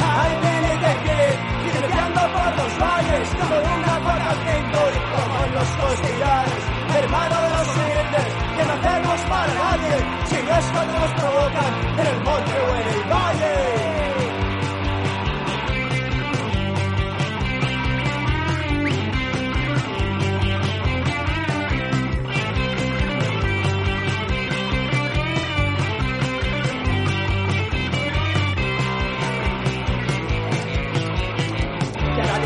Ahí 0.00 0.32
viene 0.42 0.70
Tequil, 0.82 1.72
jineteando 1.72 2.20
por 2.20 2.56
los 2.56 2.78
valles, 2.78 3.28
con 3.36 3.80
una 3.80 3.96
viento 4.44 4.80
y 4.90 4.98
como 5.12 5.46
los 5.54 5.68
costillares. 5.68 6.76
Hermano 6.96 7.42
de 7.42 7.55
es 10.58 10.64
cuando 10.72 10.98
nos 10.98 11.12
provocan, 11.12 11.72
en 11.98 12.06
el 12.06 12.24
monte 12.24 12.52
o 12.52 12.76
en 12.76 12.88
el 12.88 13.10
valle. 13.10 13.56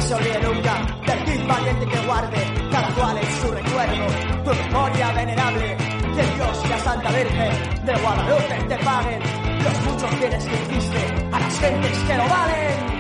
se 0.01 0.15
olvide 0.15 0.41
nunca 0.41 0.75
del 1.07 1.25
kid 1.25 1.47
valiente 1.47 1.87
que 1.87 1.99
guarde 2.07 2.39
cada 2.73 2.89
cual 2.95 3.19
en 3.19 3.41
su 3.41 3.53
recuerdo 3.53 4.07
tu 4.45 4.51
memoria 4.51 5.13
venerable 5.13 5.80
Santa 6.91 7.09
Virgen 7.13 7.87
de 7.87 7.95
Guadalupe 8.03 8.55
te 8.69 8.77
paguen 8.85 9.21
los 9.63 9.81
muchos 9.85 10.19
bienes 10.19 10.45
que 10.45 10.75
hiciste 10.75 11.29
a 11.31 11.39
las 11.39 11.61
gentes 11.61 11.99
que 11.99 12.17
lo 12.17 12.29
valen. 12.29 12.91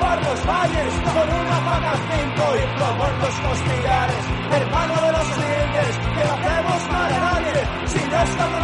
Por 0.00 0.22
los 0.24 0.46
valles, 0.46 0.94
con 1.04 1.28
una 1.40 1.58
pata 1.64 1.90
al 1.92 1.98
cinto 1.98 2.56
y 2.56 2.62
en 2.62 3.20
los 3.20 3.34
costillares. 3.40 4.35
Si 8.24 8.36
no 8.36 8.55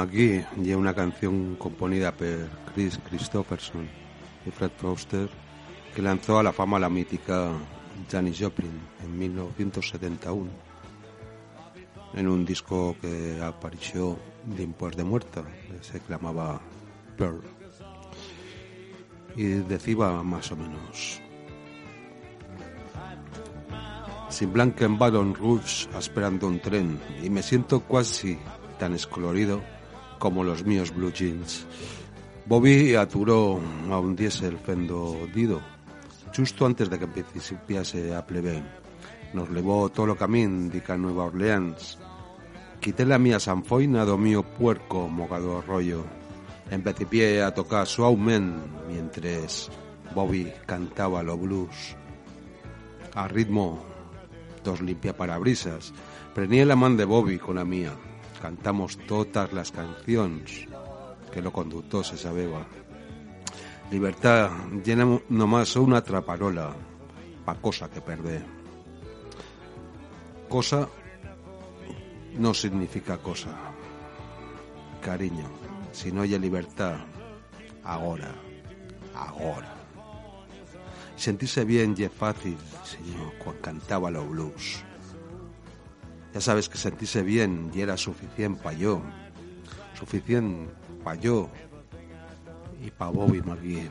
McGee 0.00 0.46
y 0.62 0.72
una 0.72 0.94
canción 0.94 1.56
componida 1.56 2.10
por 2.12 2.48
Chris 2.72 2.98
Christopherson 3.08 3.86
y 4.46 4.50
Fred 4.50 4.70
Foster 4.78 5.28
que 5.94 6.00
lanzó 6.00 6.38
a 6.38 6.42
la 6.42 6.52
fama 6.52 6.78
la 6.78 6.88
mítica 6.88 7.50
Janis 8.10 8.38
Joplin 8.40 8.72
en 9.02 9.18
1971 9.18 10.50
en 12.14 12.28
un 12.28 12.46
disco 12.46 12.96
que 13.00 13.38
apareció 13.42 14.18
después 14.44 14.96
de 14.96 15.04
muerta, 15.04 15.42
que 15.42 15.84
se 15.84 16.00
llamaba 16.08 16.60
Pearl. 17.16 17.42
Y 19.36 19.44
decía 19.44 20.22
más 20.24 20.50
o 20.50 20.56
menos 20.56 21.20
sin 24.28 24.52
blanca 24.52 24.86
en 24.86 24.98
Baton 24.98 25.34
Rouge 25.34 25.88
esperando 25.98 26.46
un 26.46 26.60
tren 26.60 26.98
y 27.22 27.28
me 27.28 27.42
siento 27.42 27.80
casi 27.80 28.38
tan 28.78 28.94
escolorido 28.94 29.60
como 30.20 30.44
los 30.44 30.64
míos 30.64 30.94
blue 30.94 31.10
jeans. 31.10 31.66
Bobby 32.46 32.94
aturó 32.94 33.58
a 33.90 33.98
un 33.98 34.14
diésel 34.14 34.58
fendo 34.58 35.16
dido, 35.34 35.60
justo 36.36 36.66
antes 36.66 36.88
de 36.88 36.98
que 36.98 37.08
principiase 37.08 38.14
a 38.14 38.24
plebe. 38.24 38.62
Nos 39.32 39.50
levó 39.50 39.88
todo 39.88 40.06
lo 40.06 40.16
camín 40.16 40.70
dica 40.70 40.96
Nueva 40.96 41.24
Orleans. 41.24 41.98
Quité 42.80 43.04
la 43.04 43.18
mía 43.18 43.38
sanfoina 43.38 44.04
do 44.04 44.16
mío 44.16 44.42
puerco 44.42 45.08
mogado 45.08 45.60
rollo. 45.60 46.04
Empecipié 46.70 47.42
a 47.42 47.52
tocar 47.52 47.86
suavemente 47.86 48.56
mientras 48.88 49.70
Bobby 50.14 50.52
cantaba 50.66 51.22
lo 51.22 51.36
blues. 51.36 51.94
A 53.14 53.28
ritmo 53.28 53.84
dos 54.64 54.80
limpia 54.80 55.16
parabrisas. 55.16 55.92
Prení 56.34 56.64
la 56.64 56.76
man 56.76 56.96
de 56.96 57.04
Bobby 57.04 57.38
con 57.38 57.56
la 57.56 57.64
mía. 57.64 57.92
Cantamos 58.40 58.96
todas 59.06 59.52
las 59.52 59.70
canciones 59.70 60.66
que 61.30 61.42
lo 61.42 61.52
conductor 61.52 62.04
se 62.04 62.16
sabeba. 62.16 62.66
Libertad 63.90 64.50
llena 64.84 65.20
nomás 65.28 65.76
una 65.76 66.02
traparola 66.02 66.74
pa 67.44 67.54
cosa 67.54 67.90
que 67.90 68.00
perde. 68.00 68.40
Cosa 70.48 70.88
no 72.38 72.54
significa 72.54 73.18
cosa. 73.18 73.50
Cariño, 75.02 75.48
si 75.92 76.12
no 76.12 76.22
hay 76.22 76.38
libertad, 76.38 76.98
ahora, 77.84 78.34
ahora. 79.14 79.74
Sentirse 81.16 81.64
bien 81.64 81.94
y 81.96 82.04
es 82.04 82.12
fácil, 82.12 82.56
señor, 82.84 83.34
cuando 83.42 83.60
cantaba 83.60 84.10
los 84.10 84.28
blues. 84.28 84.84
Ya 86.32 86.40
sabes 86.40 86.68
que 86.68 86.78
sentirse 86.78 87.22
bien 87.22 87.70
y 87.74 87.80
era 87.80 87.96
suficiente 87.96 88.62
para 88.62 88.76
yo. 88.76 89.02
Suficiente 89.94 90.72
para 91.02 91.20
yo 91.20 91.50
y 92.84 92.90
para 92.90 93.10
Bobby 93.10 93.42
McGee. 93.42 93.90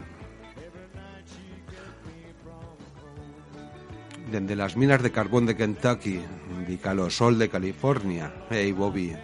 Desde 4.31 4.55
las 4.55 4.77
minas 4.77 5.01
de 5.01 5.11
carbón 5.11 5.47
de 5.47 5.55
Kentucky, 5.55 6.21
y 6.67 6.77
Calosol 6.77 7.39
de 7.39 7.49
California, 7.49 8.31
hey 8.49 8.71
Bobby, 8.71 9.15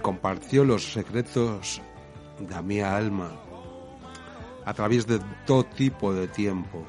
compartió 0.00 0.64
los 0.64 0.92
secretos 0.92 1.82
de 2.38 2.62
mi 2.62 2.80
alma 2.80 3.32
a 4.64 4.74
través 4.74 5.06
de 5.06 5.18
todo 5.44 5.64
tipo 5.64 6.14
de 6.14 6.28
tiempo, 6.28 6.84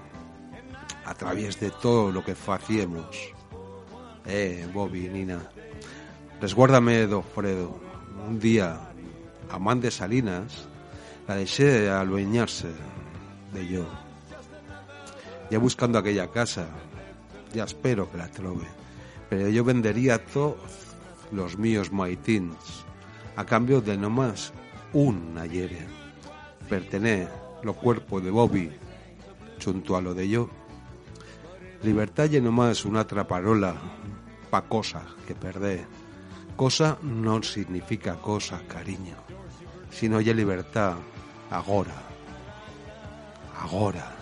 a 1.05 1.13
través 1.15 1.59
de 1.59 1.71
todo 1.71 2.11
lo 2.11 2.23
que 2.23 2.35
hacíamos. 2.47 3.33
Eh, 4.31 4.69
Bobby, 4.71 5.09
Nina, 5.09 5.41
resguárdame, 6.39 7.07
do 7.07 7.25
Fredo. 7.25 7.81
Un 8.29 8.37
día, 8.37 8.77
a 9.49 9.57
man 9.57 9.81
de 9.81 9.89
Salinas, 9.89 10.69
la 11.27 11.33
dejé 11.33 11.89
adueñarse 11.89 12.69
de 13.51 13.67
yo. 13.67 13.89
Ya 15.49 15.57
buscando 15.57 15.97
aquella 15.97 16.29
casa, 16.29 16.69
ya 17.55 17.63
espero 17.63 18.05
que 18.11 18.17
la 18.17 18.29
trove. 18.29 18.67
Pero 19.31 19.49
yo 19.49 19.63
vendería 19.63 20.23
todos 20.23 20.61
los 21.31 21.57
míos 21.57 21.91
maitins 21.91 22.85
a 23.35 23.45
cambio 23.45 23.81
de 23.81 23.97
no 23.97 24.11
más 24.11 24.53
un 24.93 25.39
ayer. 25.39 25.71
Pertené 26.69 27.27
lo 27.63 27.73
cuerpo 27.73 28.21
de 28.21 28.29
Bobby 28.29 28.69
junto 29.57 29.97
a 29.97 30.01
lo 30.01 30.13
de 30.13 30.29
yo. 30.29 30.49
Libertad 31.81 32.29
y 32.29 32.39
no 32.41 32.51
más 32.51 32.85
una 32.85 33.07
traparola 33.07 33.73
pa 34.49 34.61
cosa 34.61 35.05
que 35.27 35.35
perdé. 35.35 35.85
Cosa 36.55 36.97
no 37.01 37.41
significa 37.41 38.15
cosa, 38.15 38.59
cariño, 38.67 39.15
sino 39.91 40.19
ya 40.19 40.33
libertad 40.33 40.97
agora. 41.49 41.95
Agora. 43.61 44.15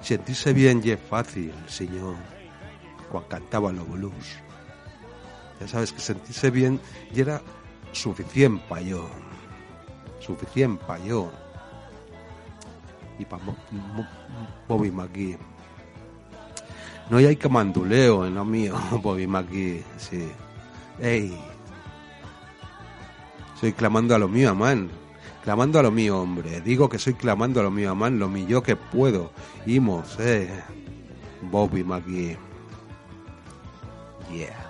Sentirse 0.00 0.52
bien 0.52 0.80
y 0.84 0.90
es 0.90 1.00
fácil, 1.00 1.52
señor, 1.66 2.14
cuando 3.10 3.28
cantaba 3.28 3.72
los 3.72 3.88
blues. 3.88 4.38
Ya 5.58 5.66
sabes 5.66 5.92
que 5.92 6.00
sentirse 6.00 6.50
bien 6.50 6.80
y 7.12 7.20
era 7.20 7.42
suficiente 7.90 8.62
para 8.68 8.82
yo. 8.82 9.08
Suficiente 10.20 10.84
para 10.86 11.04
yo. 11.04 11.32
Y 13.18 13.24
para 13.24 13.42
Bobby 14.68 14.92
McGee. 14.92 15.38
No 17.08 17.18
hay 17.18 17.36
que 17.36 17.48
manduleo 17.48 18.26
en 18.26 18.34
lo 18.34 18.44
mío, 18.44 18.74
Bobby 19.02 19.26
McGee, 19.26 19.84
sí. 19.96 20.28
Ey. 21.00 21.38
Soy 23.60 23.72
clamando 23.72 24.14
a 24.14 24.18
lo 24.18 24.28
mío, 24.28 24.50
amán. 24.50 24.90
Clamando 25.44 25.78
a 25.78 25.82
lo 25.82 25.90
mío, 25.90 26.20
hombre. 26.20 26.60
Digo 26.60 26.88
que 26.88 26.98
soy 26.98 27.14
clamando 27.14 27.60
a 27.60 27.62
lo 27.62 27.70
mío, 27.70 27.92
amán. 27.92 28.18
Lo 28.18 28.28
mío 28.28 28.62
que 28.62 28.76
puedo. 28.76 29.30
Imos, 29.66 30.18
eh. 30.18 30.50
Bobby 31.42 31.84
McGee. 31.84 32.36
Yeah. 34.32 34.65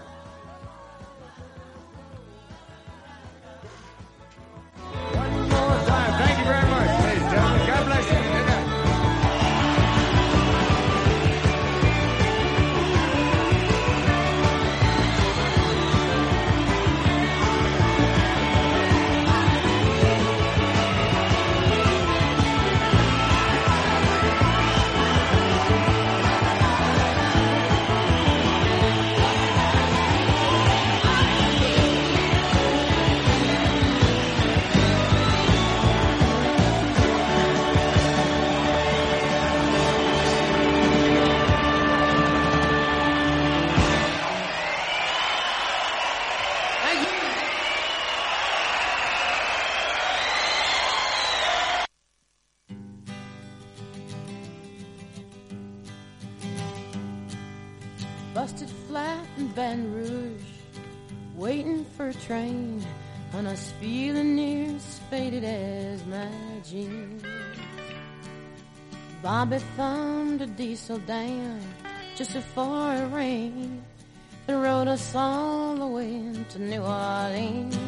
Diesel 70.76 70.98
down 71.06 71.58
just 72.16 72.34
before 72.34 72.92
it 72.92 73.10
rained 73.10 73.82
and 74.46 74.62
rode 74.62 74.88
us 74.88 75.14
all 75.14 75.74
the 75.74 75.86
way 75.86 76.20
to 76.50 76.58
New 76.58 76.82
Orleans. 76.82 77.78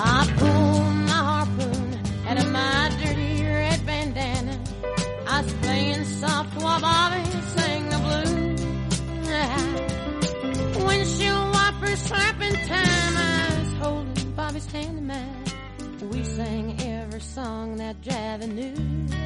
I 0.00 0.26
pulled 0.36 0.94
my 1.10 1.22
harpoon 1.30 1.98
out 2.26 2.38
of 2.38 2.50
my 2.50 2.90
dirty 3.00 3.44
red 3.44 3.86
bandana. 3.86 4.58
I 5.28 5.42
was 5.42 5.52
playing 5.62 6.04
soft 6.06 6.60
while 6.60 6.80
Bobby 6.80 7.22
sang 7.54 7.88
the 7.94 7.98
blues. 8.06 8.62
Windshield 10.86 11.54
wipers 11.54 12.00
slapping 12.00 12.56
time. 12.66 13.16
I 13.16 13.60
was 13.60 13.72
holding 13.80 14.32
Bobby's 14.32 14.66
hand 14.72 14.98
in 14.98 15.06
mine. 15.06 15.44
We 16.10 16.24
sang 16.24 16.80
every 16.80 17.20
song 17.20 17.76
that 17.76 18.02
Javi 18.02 18.48
knew. 18.52 19.25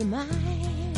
of 0.00 0.06
mine. 0.06 0.94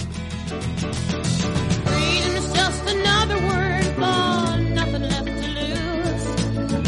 Freedom 1.87 2.33
is 2.41 2.53
just 2.53 2.83
another 2.95 3.39
word 3.51 3.85
for 4.01 4.57
nothing 4.79 5.03
left 5.03 5.27
to 5.27 5.49
lose. 5.59 6.25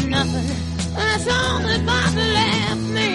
Nothing. 0.05 0.47
That's 0.95 1.27
all 1.27 1.59
that 1.67 1.81
Bobby 1.85 2.25
left 2.39 2.85
me. 2.97 3.09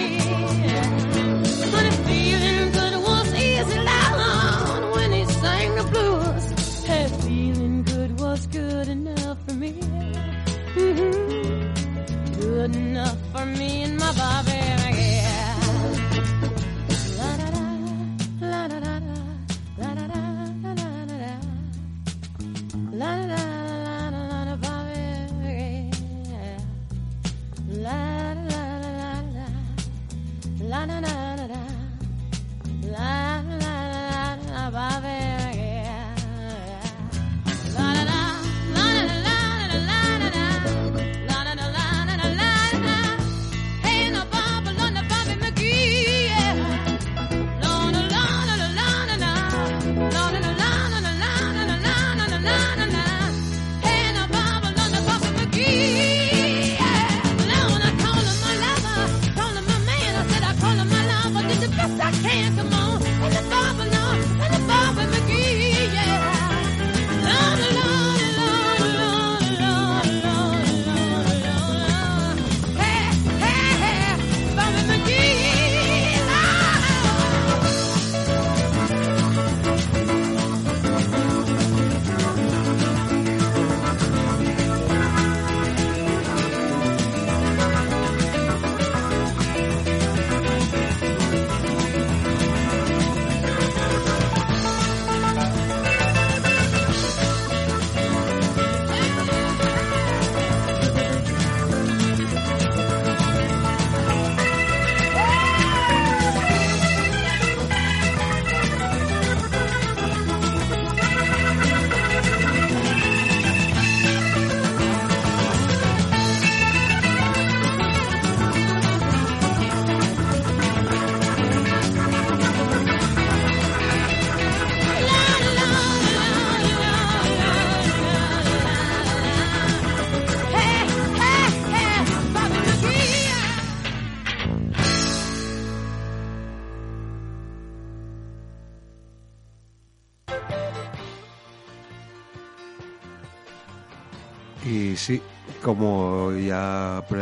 But 1.71 1.85
if 1.85 1.97
feeling 2.07 2.71
good 2.71 2.95
was 3.07 3.33
easy 3.33 3.79
loud 3.79 4.95
when 4.95 5.11
he 5.11 5.25
sang 5.25 5.75
the 5.75 5.83
blues. 5.91 6.45
Hey, 6.85 7.07
feeling 7.21 7.83
good 7.83 8.19
was 8.19 8.47
good 8.47 8.87
enough 8.87 9.37
for 9.47 9.53
me. 9.53 9.73
Mm-hmm. 10.75 12.41
Good 12.41 12.75
enough 12.75 13.17
for 13.33 13.45
me 13.45 13.83
and 13.83 13.97
my 13.97 14.11
Bobby. 14.13 14.50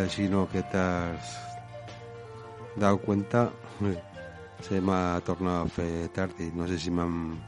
Presino 0.10 0.50
que 0.52 0.64
te 0.64 0.76
has 0.76 1.40
dado 2.76 2.98
cuenta, 2.98 3.52
se 4.60 4.82
me 4.82 4.92
ha 4.92 5.22
tornado 5.24 5.66
a 5.66 5.70
fer 5.70 6.10
tarde. 6.10 6.52
No 6.52 6.68
sé 6.68 6.80
si 6.80 6.90
me 6.90 7.04
han, 7.04 7.40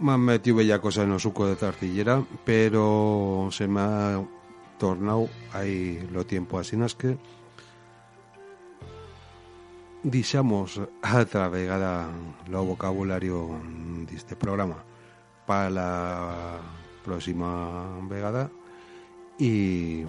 me 0.00 0.12
han 0.12 0.20
metido 0.20 0.58
bella 0.58 0.80
cosa 0.80 1.02
en 1.02 1.10
el 1.10 1.18
suco 1.18 1.48
de 1.48 1.56
tartillera, 1.56 2.22
pero 2.44 3.48
se 3.50 3.66
me 3.66 3.80
ha 3.80 4.24
tornado 4.78 5.28
ahí 5.52 6.08
lo 6.12 6.24
tiempo. 6.24 6.60
Así 6.60 6.76
no 6.76 6.86
es 6.86 6.94
que 6.94 7.18
dixamos 10.04 10.80
a 11.02 11.18
otra 11.18 11.48
vegada 11.48 12.08
lo 12.46 12.64
vocabulario 12.64 13.58
de 14.08 14.14
este 14.14 14.36
programa 14.36 14.84
para 15.44 15.70
la 15.70 16.60
próxima 17.02 17.98
vegada 18.08 18.48
y 19.38 20.04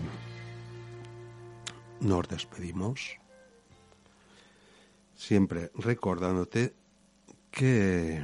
nos 2.00 2.28
despedimos 2.28 3.18
siempre 5.16 5.72
recordándote 5.76 6.74
que 7.52 8.22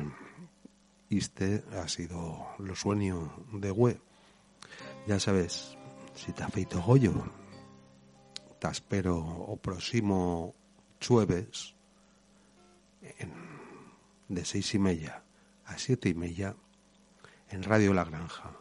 este 1.09 1.63
ha 1.77 1.87
sido 1.87 2.47
lo 2.59 2.75
sueño 2.75 3.33
de 3.51 3.71
Hue. 3.71 3.99
Ya 5.07 5.19
sabes, 5.19 5.77
si 6.13 6.31
te 6.31 6.43
ha 6.43 6.49
feito 6.49 6.81
goyo, 6.81 7.13
te 8.59 8.67
espero 8.67 9.17
o 9.17 9.57
próximo 9.57 10.53
jueves 11.05 11.75
de 14.29 14.45
seis 14.45 14.73
y 14.73 14.79
media 14.79 15.23
a 15.65 15.77
siete 15.77 16.09
y 16.09 16.13
media 16.13 16.55
en 17.49 17.63
Radio 17.63 17.93
La 17.93 18.05
Granja, 18.05 18.51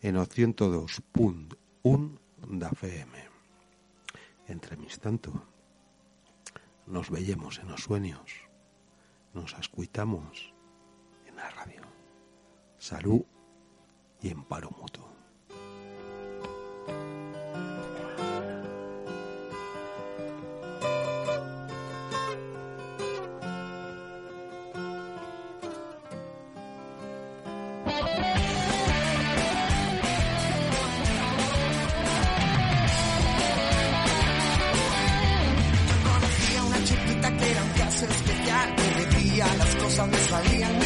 en 0.00 0.16
o 0.16 0.26
102.1 0.26 1.61
da 1.84 2.68
FM. 2.70 3.12
Entre 4.46 4.76
mis 4.76 4.98
tanto, 5.00 5.32
nos 6.86 7.10
veíamos 7.10 7.58
en 7.58 7.68
los 7.68 7.82
sueños, 7.82 8.48
nos 9.34 9.54
escuitamos 9.54 10.54
en 11.26 11.36
la 11.36 11.50
radio. 11.50 11.82
Salud 12.78 13.22
y 14.20 14.30
emparo 14.30 14.70
mutuo. 14.70 15.11
sonreían 40.10 40.81